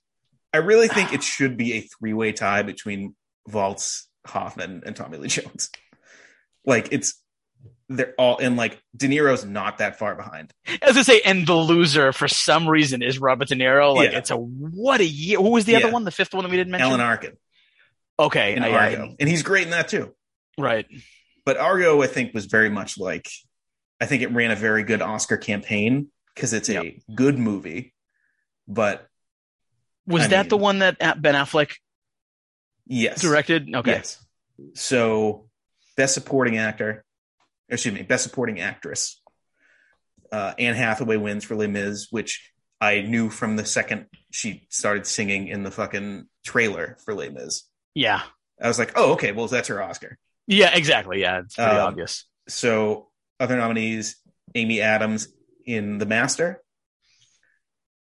[0.54, 3.16] I really think it should be a three way tie between
[3.48, 5.70] Waltz, Hoffman, and Tommy Lee Jones.
[6.66, 7.22] Like it's
[7.88, 10.52] they're all and like De Niro's not that far behind.
[10.82, 13.96] as I say, and the loser for some reason is Robert De Niro.
[13.96, 14.18] Like Yeah.
[14.20, 15.38] it's a what a year.
[15.40, 16.04] Who was the other one?
[16.04, 16.90] The fifth one that we didn't mention.
[16.90, 17.38] Alan Arkin
[18.20, 20.14] okay, in I- I- Argo, and he's great in that too.
[20.58, 20.86] right.
[21.46, 23.28] But Argo, I think, was very much like
[24.02, 26.86] I think it ran a very good Oscar campaign because it's a Yep.
[27.16, 27.94] good movie.
[28.68, 29.08] But
[30.10, 31.72] Was I that mean- the one that Ben Affleck
[32.88, 33.74] yes, directed?
[33.74, 34.26] Okay, Yes.
[34.74, 35.48] So,
[35.96, 37.06] best supporting actor,
[37.70, 39.22] excuse me, best supporting actress.
[40.32, 42.52] Uh, Anne Hathaway wins for Les Mis, which
[42.82, 47.64] I knew from the second she started singing in the fucking trailer for Les Mis.
[47.96, 48.22] yeah,
[48.62, 50.18] I was like, oh, okay, well, that's her Oscar.
[50.48, 51.22] yeah, exactly.
[51.22, 52.26] Yeah, it's pretty Um, obvious.
[52.50, 54.18] So, other nominees
[54.56, 55.30] Amy Adams
[55.66, 56.62] in The Master,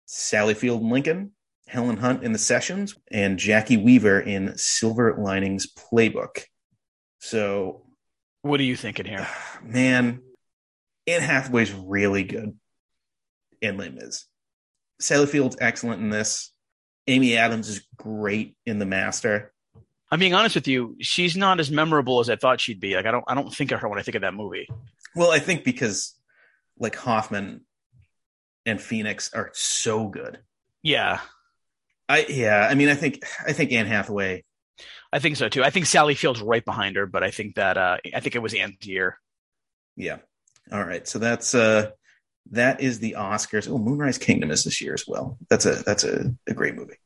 [0.07, 1.33] Sally Field in Lincoln,
[1.67, 6.45] Helen Hunt in The Sessions, and Jacki Weaver in Silver Linings Playbook.
[7.21, 7.83] So,
[8.43, 9.27] What are you thinking here?
[9.63, 10.23] man,
[11.07, 12.57] Anne Hathaway's really good
[13.61, 14.27] in Les Mis.
[15.01, 16.53] Sally Field's excellent in this.
[17.09, 19.53] Amy Adams is great in The Master.
[20.11, 20.97] I'm being honest with you.
[21.01, 22.95] She's not as memorable as I thought she'd be.
[22.95, 24.69] Like I don't, I don't think of her when I think of that movie.
[25.15, 26.15] Well, I think because
[26.79, 27.63] like Hoffman
[28.65, 30.39] and Phoenix are so good.
[30.83, 31.21] Yeah,
[32.09, 34.45] I yeah, I mean, I think I think Anne Hathaway.
[35.13, 35.65] I think so too.
[35.65, 38.41] I think Sally Field's right behind her, but I think that uh, I think it
[38.43, 39.19] was Anne's year.
[39.97, 40.19] Yeah.
[40.73, 41.91] All right, so that's uh
[42.53, 43.69] that is the Oscars.
[43.69, 45.39] Oh, Moonrise Kingdom is this year as well.
[45.49, 46.97] That's a that's a, a great movie.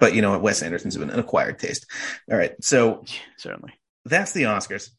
[0.00, 1.86] But you know what, Wes Anderson's an acquired taste.
[2.30, 3.04] All right, so
[3.36, 3.74] Certainly.
[4.04, 4.90] that's the Oscars.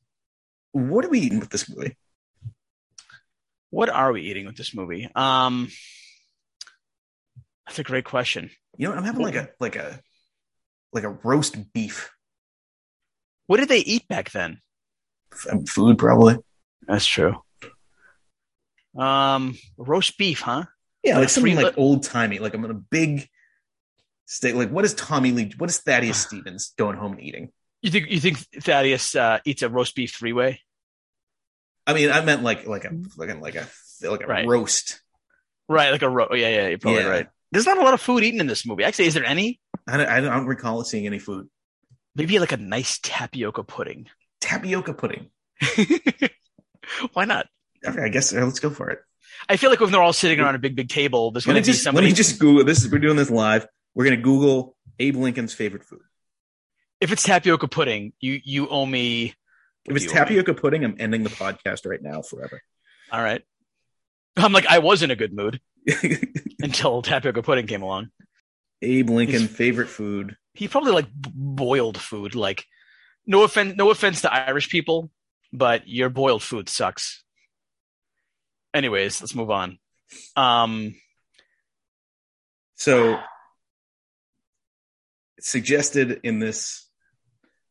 [0.74, 1.98] What are we eating with this movie?
[3.70, 5.10] What are we eating with this movie?
[5.16, 5.70] Um,
[7.66, 8.52] that's a great question.
[8.78, 10.00] You know, I'm having like a like a
[10.92, 12.12] like a roast beef
[13.48, 14.60] What did they eat back then?
[15.32, 16.38] f- food, probably.
[16.88, 17.36] That's true.
[18.98, 20.66] Um, roast beef, huh?
[21.04, 22.40] Yeah, Like like something like old timey.
[22.40, 23.28] Like I'm on a big
[24.26, 24.56] steak.
[24.56, 25.52] Like what is Tommy Lee?
[25.58, 27.52] What is Thaddeus Stevens going home and eating?
[27.82, 30.62] You think you think Thaddeus uh, eats a roast beef three way?
[31.86, 33.68] I mean, I meant like like a like a like a
[34.08, 34.48] like a Right.
[34.48, 35.02] roast.
[35.68, 37.08] Right, like a ro- yeah, yeah, you're probably Yeah.
[37.10, 37.28] right.
[37.54, 38.84] There's not a lot of food eaten in this movie.
[38.84, 39.60] Actually, is there any?
[39.88, 41.47] I don't, I don't recall seeing any food.
[42.16, 44.08] Maybe like a nice tapioca pudding.
[44.41, 45.30] Tapioca pudding.
[47.14, 47.45] Why not?
[47.86, 49.01] Okay, I guess uh, let's go for it.
[49.47, 51.62] I feel like when they're all sitting around a big, big table, there's going to
[51.62, 52.08] be just somebody.
[52.08, 52.84] let me just Google this.
[52.84, 53.68] Is we're doing this live.
[53.93, 56.01] We're gonna Google Abe Lincoln's favorite food.
[57.01, 59.36] if it's tapioca pudding, you you owe me.
[59.86, 62.64] If it's tapioca pudding, I'm ending the podcast right now forever.
[63.12, 63.43] All right.
[64.38, 65.62] I'm like I was in a good mood
[66.60, 68.10] until tapioca pudding came along.
[68.82, 70.36] Abe Lincoln favorite food.
[70.54, 72.36] He probably like boiled food.
[72.36, 72.66] Like,
[73.26, 75.10] no offense, no offense to Irish people,
[75.52, 77.24] but your boiled food sucks.
[78.74, 79.80] Anyways, let's move on.
[80.36, 80.96] Um,
[82.76, 83.18] So
[85.40, 86.90] suggested in this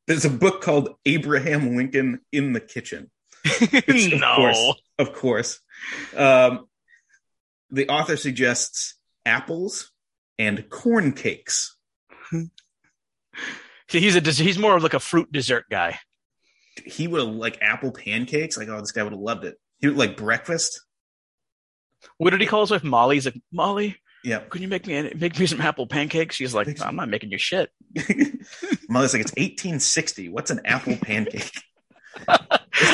[0.07, 3.11] there's a book called Abraham Lincoln in the Kitchen.
[3.61, 4.75] Of no, course.
[4.99, 5.61] Of course.
[6.17, 6.67] Um,
[7.73, 8.95] the author suggests
[9.27, 9.91] apples
[10.39, 11.77] and corn cakes.
[13.89, 15.99] He's a he's more of like a fruit dessert guy.
[16.87, 18.57] He would have like apple pancakes.
[18.57, 19.57] Like, oh, this guy would have loved it.
[19.81, 20.81] He would like breakfast.
[22.17, 22.83] What did he call his wife?
[22.85, 23.17] Molly.
[23.17, 24.39] He's like, Molly, Yeah.
[24.41, 26.37] can you make me make me some apple pancakes?
[26.37, 27.71] She's like, I'm not making you shit.
[28.89, 30.31] Molly's like, it's 1860.
[30.31, 31.51] What's an apple pancake?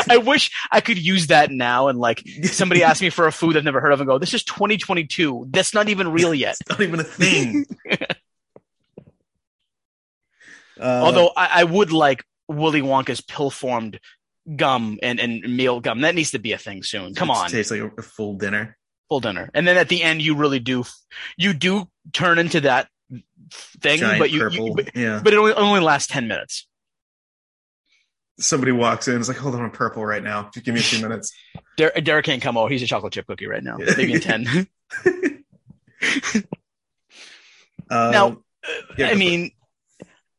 [0.09, 3.57] I wish I could use that now and like somebody asked me for a food
[3.57, 5.47] I've never heard of and go, this is 2022.
[5.51, 6.57] That's not even real yet.
[6.61, 7.67] It's not even a thing.
[10.81, 13.99] Uh, Although I, I would like Willy Wonka's pill formed
[14.57, 16.01] gum and, and meal gum.
[16.01, 17.15] That needs to be a thing soon.
[17.15, 18.77] Come it on, tastes like a, full dinner.
[19.09, 19.51] full dinner.
[19.55, 20.85] And then at the end, you really do,
[21.37, 22.89] you do turn into that
[23.53, 24.67] thing, Giant but you, purple.
[24.67, 25.21] you but, yeah.
[25.23, 26.67] but it only, only lasts 10 minutes.
[28.39, 29.19] Somebody walks in.
[29.19, 30.51] It's like, hold on, I'm purple right now.
[30.55, 31.33] Just give me a few minutes.
[31.77, 32.69] Der- Derek can't come over.
[32.69, 33.77] He's a chocolate chip cookie right now.
[33.79, 34.67] Maybe in 10.
[35.07, 36.41] Uh,
[37.91, 38.39] Now,
[38.99, 39.51] yeah, I mean,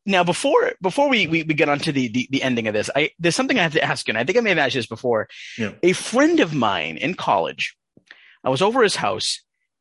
[0.06, 3.10] now before before we, we, we get onto the, the the ending of this, I
[3.18, 4.78] there's something I have to ask you, and I think I may have asked you
[4.80, 5.28] this before.
[5.58, 5.72] Yeah.
[5.82, 7.76] A friend of mine in college,
[8.44, 9.40] I was over his house,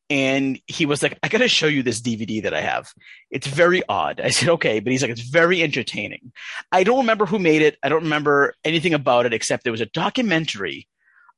[0.10, 2.94] and he was like, "I got to show you this DVD that I have.
[3.30, 6.32] It's very odd." I said, "Okay," but he's like, "It's very entertaining."
[6.72, 7.78] I don't remember who made it.
[7.84, 10.88] I don't remember anything about it except there was a documentary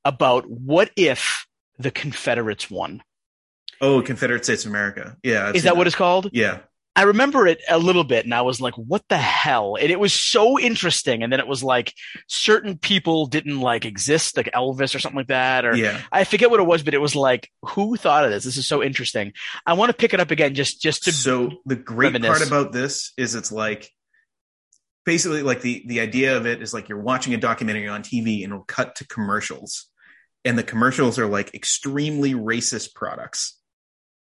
[0.05, 1.45] about what if
[1.77, 3.03] the Confederates won.
[3.81, 5.17] Oh, Confederate States of America.
[5.23, 5.49] Yeah.
[5.49, 6.29] Is seen that what it's called?
[6.31, 6.59] Yeah.
[6.93, 9.77] I remember it a little bit and I was like, what the hell?
[9.79, 11.23] And it was so interesting.
[11.23, 11.93] And then it was like
[12.27, 15.63] certain people didn't like exist, like Elvis or something like that.
[15.63, 16.01] Or Yeah.
[16.11, 18.43] I forget what it was, but it was like, who thought of this?
[18.43, 19.31] This is so interesting.
[19.65, 22.39] I want to pick it up again just, just to, So the great reminisce.
[22.39, 23.89] part about this is it's like
[25.05, 28.43] basically like the the idea of it is like you're watching a documentary on TV
[28.43, 29.87] and it'll cut to commercials.
[30.43, 33.57] And the commercials are like extremely racist products.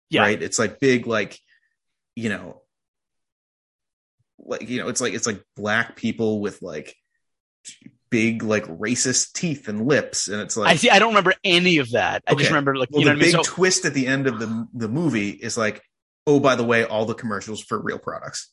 [0.08, 0.22] Yeah.
[0.22, 0.42] Right?
[0.42, 1.38] It's like big like
[2.16, 2.62] you know
[4.38, 6.94] like you know it's like it's like black people with like
[8.10, 11.78] big like racist teeth and lips and it's like I see, I don't remember any
[11.78, 12.22] of that.
[12.26, 13.36] I just remember like, well, you know the what I mean?
[13.38, 15.82] big So, twist at the end of the the movie is like,
[16.26, 18.50] oh, by the way, all the commercials for real products.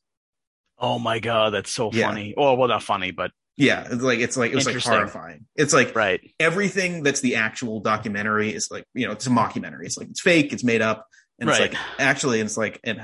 [0.80, 2.08] oh my God, that's so Yeah.
[2.08, 2.34] funny.
[2.38, 5.46] Oh, well, not funny, but Yeah, it's like it's like it was like horrifying.
[5.56, 6.22] It's like right.
[6.40, 9.86] everything that's the actual documentary is like you know it's a mockumentary.
[9.86, 11.06] It's like it's fake, it's made up,
[11.40, 11.62] and Right.
[11.62, 13.00] it's like actually and it's like and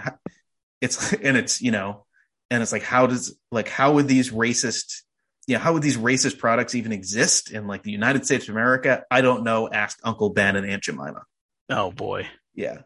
[0.82, 2.06] it's and it's you know
[2.50, 5.02] and it's like how does like how would these racist
[5.48, 9.04] yeah how would these racist products even exist in like the United States of America?
[9.10, 9.70] I don't know.
[9.70, 11.24] Ask Uncle Ben and Aunt Jemima.
[11.70, 12.28] Oh boy.
[12.54, 12.80] Yeah.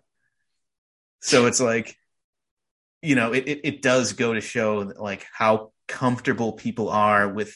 [1.22, 1.96] So it's like,
[3.02, 7.28] you know, it, it, it does go to show that, like how comfortable people are
[7.28, 7.56] with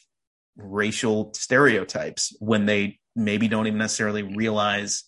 [0.55, 5.03] racial stereotypes when they maybe don't even necessarily realize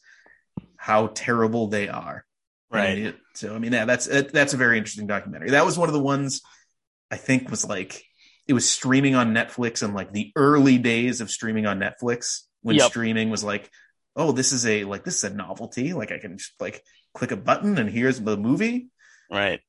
[0.76, 2.26] how terrible they are.
[2.70, 3.16] Right.
[3.34, 5.52] So I mean, yeah, that's that's a very interesting documentary.
[5.52, 6.42] That was one of the ones
[7.10, 8.04] I think was like
[8.48, 12.76] it was streaming on Netflix in like the early days of streaming on Netflix when
[12.76, 12.90] Yep.
[12.90, 13.70] streaming was like,
[14.16, 15.94] oh, this is a like this is a novelty.
[15.94, 18.88] Like I can just like click a button and here's the movie.
[19.32, 19.62] Right.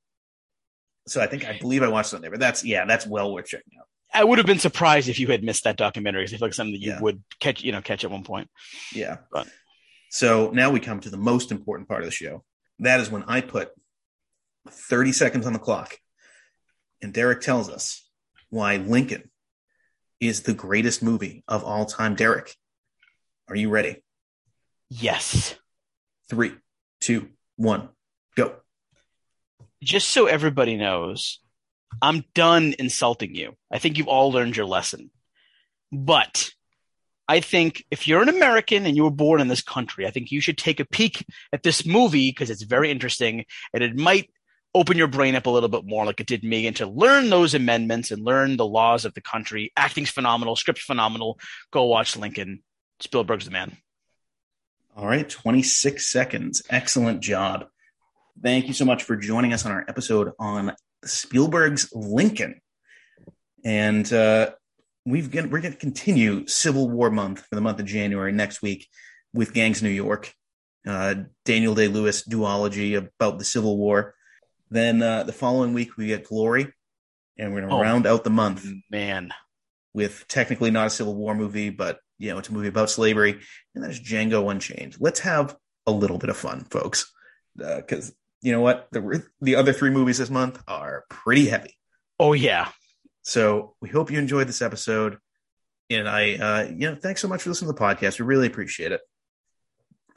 [1.07, 3.33] So I think I believe I watched it on there, but that's yeah, that's well
[3.33, 3.87] worth checking out.
[4.13, 6.25] I would have been surprised if you had missed that documentary.
[6.25, 7.01] 'cause I feel like something that you Yeah.
[7.01, 8.51] would catch, you know, catch at one point.
[8.93, 9.19] Yeah.
[9.31, 9.49] But-
[10.11, 12.43] So now we come to the most important part of the show.
[12.81, 13.71] That is when I put
[14.71, 15.99] 30 seconds on the clock
[17.03, 18.09] and Derek tells us
[18.51, 19.31] why Lincoln
[20.21, 22.15] is the greatest movie of all time.
[22.15, 22.55] Derek,
[23.49, 24.03] are you ready?
[24.91, 25.55] Yes.
[26.29, 26.55] Three,
[27.01, 27.89] two, one,
[28.37, 28.57] go.
[29.83, 31.41] just so everybody knows,
[32.03, 33.55] I'm done insulting you.
[33.71, 35.11] I think you've all learned your lesson.
[35.91, 36.51] But
[37.29, 40.33] I think if you're an American and you were born in this country, I think
[40.33, 44.31] you should take a peek at this movie because it's very interesting and it might
[44.75, 47.31] open your brain up a little bit more like it did me and to learn
[47.31, 49.73] those amendments and learn the laws of the country.
[49.77, 51.39] Acting's phenomenal, script's phenomenal.
[51.71, 52.63] Go watch Lincoln.
[53.01, 53.77] Spielberg's the man.
[54.97, 56.63] All right, 26 seconds.
[56.71, 57.67] Excellent job.
[58.43, 60.75] Thank you so much for joining us on our episode on
[61.05, 62.61] Spielberg's Lincoln.
[63.65, 64.51] And uh,
[65.09, 68.63] we've got, we're going to continue Civil War month for the month of January next
[68.63, 68.89] week
[69.33, 70.33] with Gangs New York,
[70.87, 74.15] uh, Daniel Day Lewis duology about the Civil War.
[74.71, 76.73] Then uh, the following week we get Glory,
[77.39, 77.81] and we're going to Oh.
[77.81, 79.31] round out the month Man.
[79.95, 83.41] with technically not a Civil War movie, but you know it's a movie about slavery,
[83.75, 84.97] and that's Django Unchained.
[85.01, 85.57] Let's have
[85.87, 87.11] a little bit of fun, folks,
[87.57, 91.77] because you know what the the other three movies this month are pretty heavy.
[92.21, 92.69] Oh, yeah.
[93.29, 95.19] So we hope you enjoyed this episode,
[95.91, 98.19] and I, uh, you know, thanks so much for listening to the podcast.
[98.19, 99.03] We really appreciate it.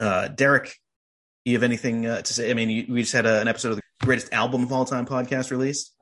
[0.00, 0.74] Uh, Derek,
[1.44, 2.50] you have anything uh, to say?
[2.50, 4.86] I mean, you, we just had a, an episode of the greatest album of all
[4.86, 5.94] time podcast released.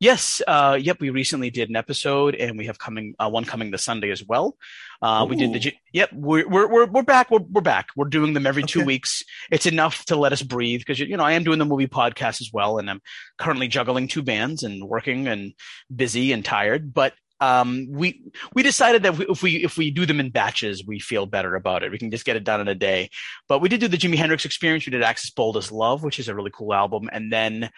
[0.00, 0.40] Yes.
[0.46, 1.00] Uh, yep.
[1.00, 4.24] We recently did an episode, and we have coming uh, one coming this Sunday as
[4.24, 4.56] well.
[5.02, 5.72] Uh, we did the.
[5.92, 6.12] Yep.
[6.12, 7.30] We're we're we're we're back.
[7.30, 7.88] We're we're back.
[7.96, 9.24] We're doing them every two weeks.
[9.50, 12.40] It's enough to let us breathe because you know I am doing the movie podcast
[12.40, 13.02] as well, and I'm
[13.38, 15.52] currently juggling two bands and working and
[15.94, 16.94] busy and tired.
[16.94, 18.22] But um, we
[18.54, 21.82] we decided that if we if we do them in batches, we feel better about
[21.82, 21.90] it.
[21.90, 23.10] We can just get it done in a day.
[23.48, 24.86] But we did do the Jimi Hendrix Experience.
[24.86, 27.70] We did Axis Bold as Love, which is a really cool album, and then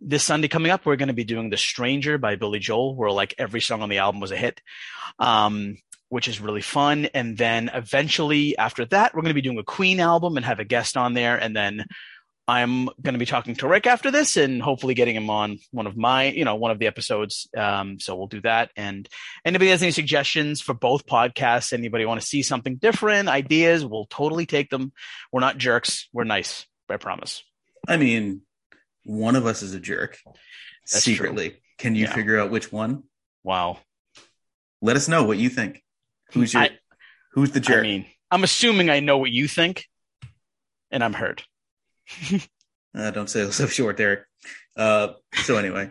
[0.00, 3.10] this Sunday coming up, we're going to be doing The Stranger by Billy Joel, where
[3.10, 4.60] like every song on the album was a hit,
[5.18, 5.78] um,
[6.08, 7.06] which is really fun.
[7.14, 10.60] And then eventually after that, we're going to be doing a Queen album and have
[10.60, 11.36] a guest on there.
[11.36, 11.86] And then
[12.48, 15.88] I'm going to be talking to Rick after this and hopefully getting him on one
[15.88, 17.48] of my, you know, one of the episodes.
[17.56, 18.70] Um, so we'll do that.
[18.76, 19.08] And
[19.44, 24.06] anybody has any suggestions for both podcasts, anybody want to see something different, ideas, we'll
[24.06, 24.92] totally take them.
[25.32, 26.08] We're not jerks.
[26.12, 26.66] We're nice.
[26.88, 27.42] I promise.
[27.88, 28.42] I mean,
[29.06, 30.18] one of us is a jerk
[30.90, 31.62] That's secretly.
[31.78, 32.14] Can you Yeah.
[32.14, 33.04] figure out which one?
[33.44, 33.78] Wow.
[34.82, 35.82] Let us know what you think.
[36.32, 36.78] Who's your I-
[37.32, 37.80] Who's the jerk?
[37.80, 39.84] I mean, I'm assuming I know what you think,
[40.90, 41.44] and I'm hurt.
[42.94, 44.20] Uh, don't say so short, Derek.
[44.74, 45.90] Uh, so anyway,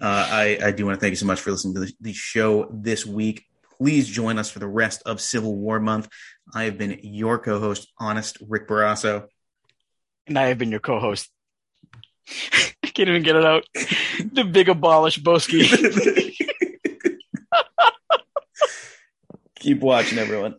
[0.00, 2.12] uh, I, I do want to thank you so much for listening to the, the
[2.12, 3.44] show this week.
[3.78, 6.08] Please join us for the rest of Civil War month.
[6.54, 9.26] I have been your co-host, Honest Rick Barrasso.
[10.28, 11.28] And I have been your co-host.
[12.82, 13.64] I can't even get it out.
[14.32, 15.66] The big abolish Boski.
[19.56, 20.56] Keep watching, everyone.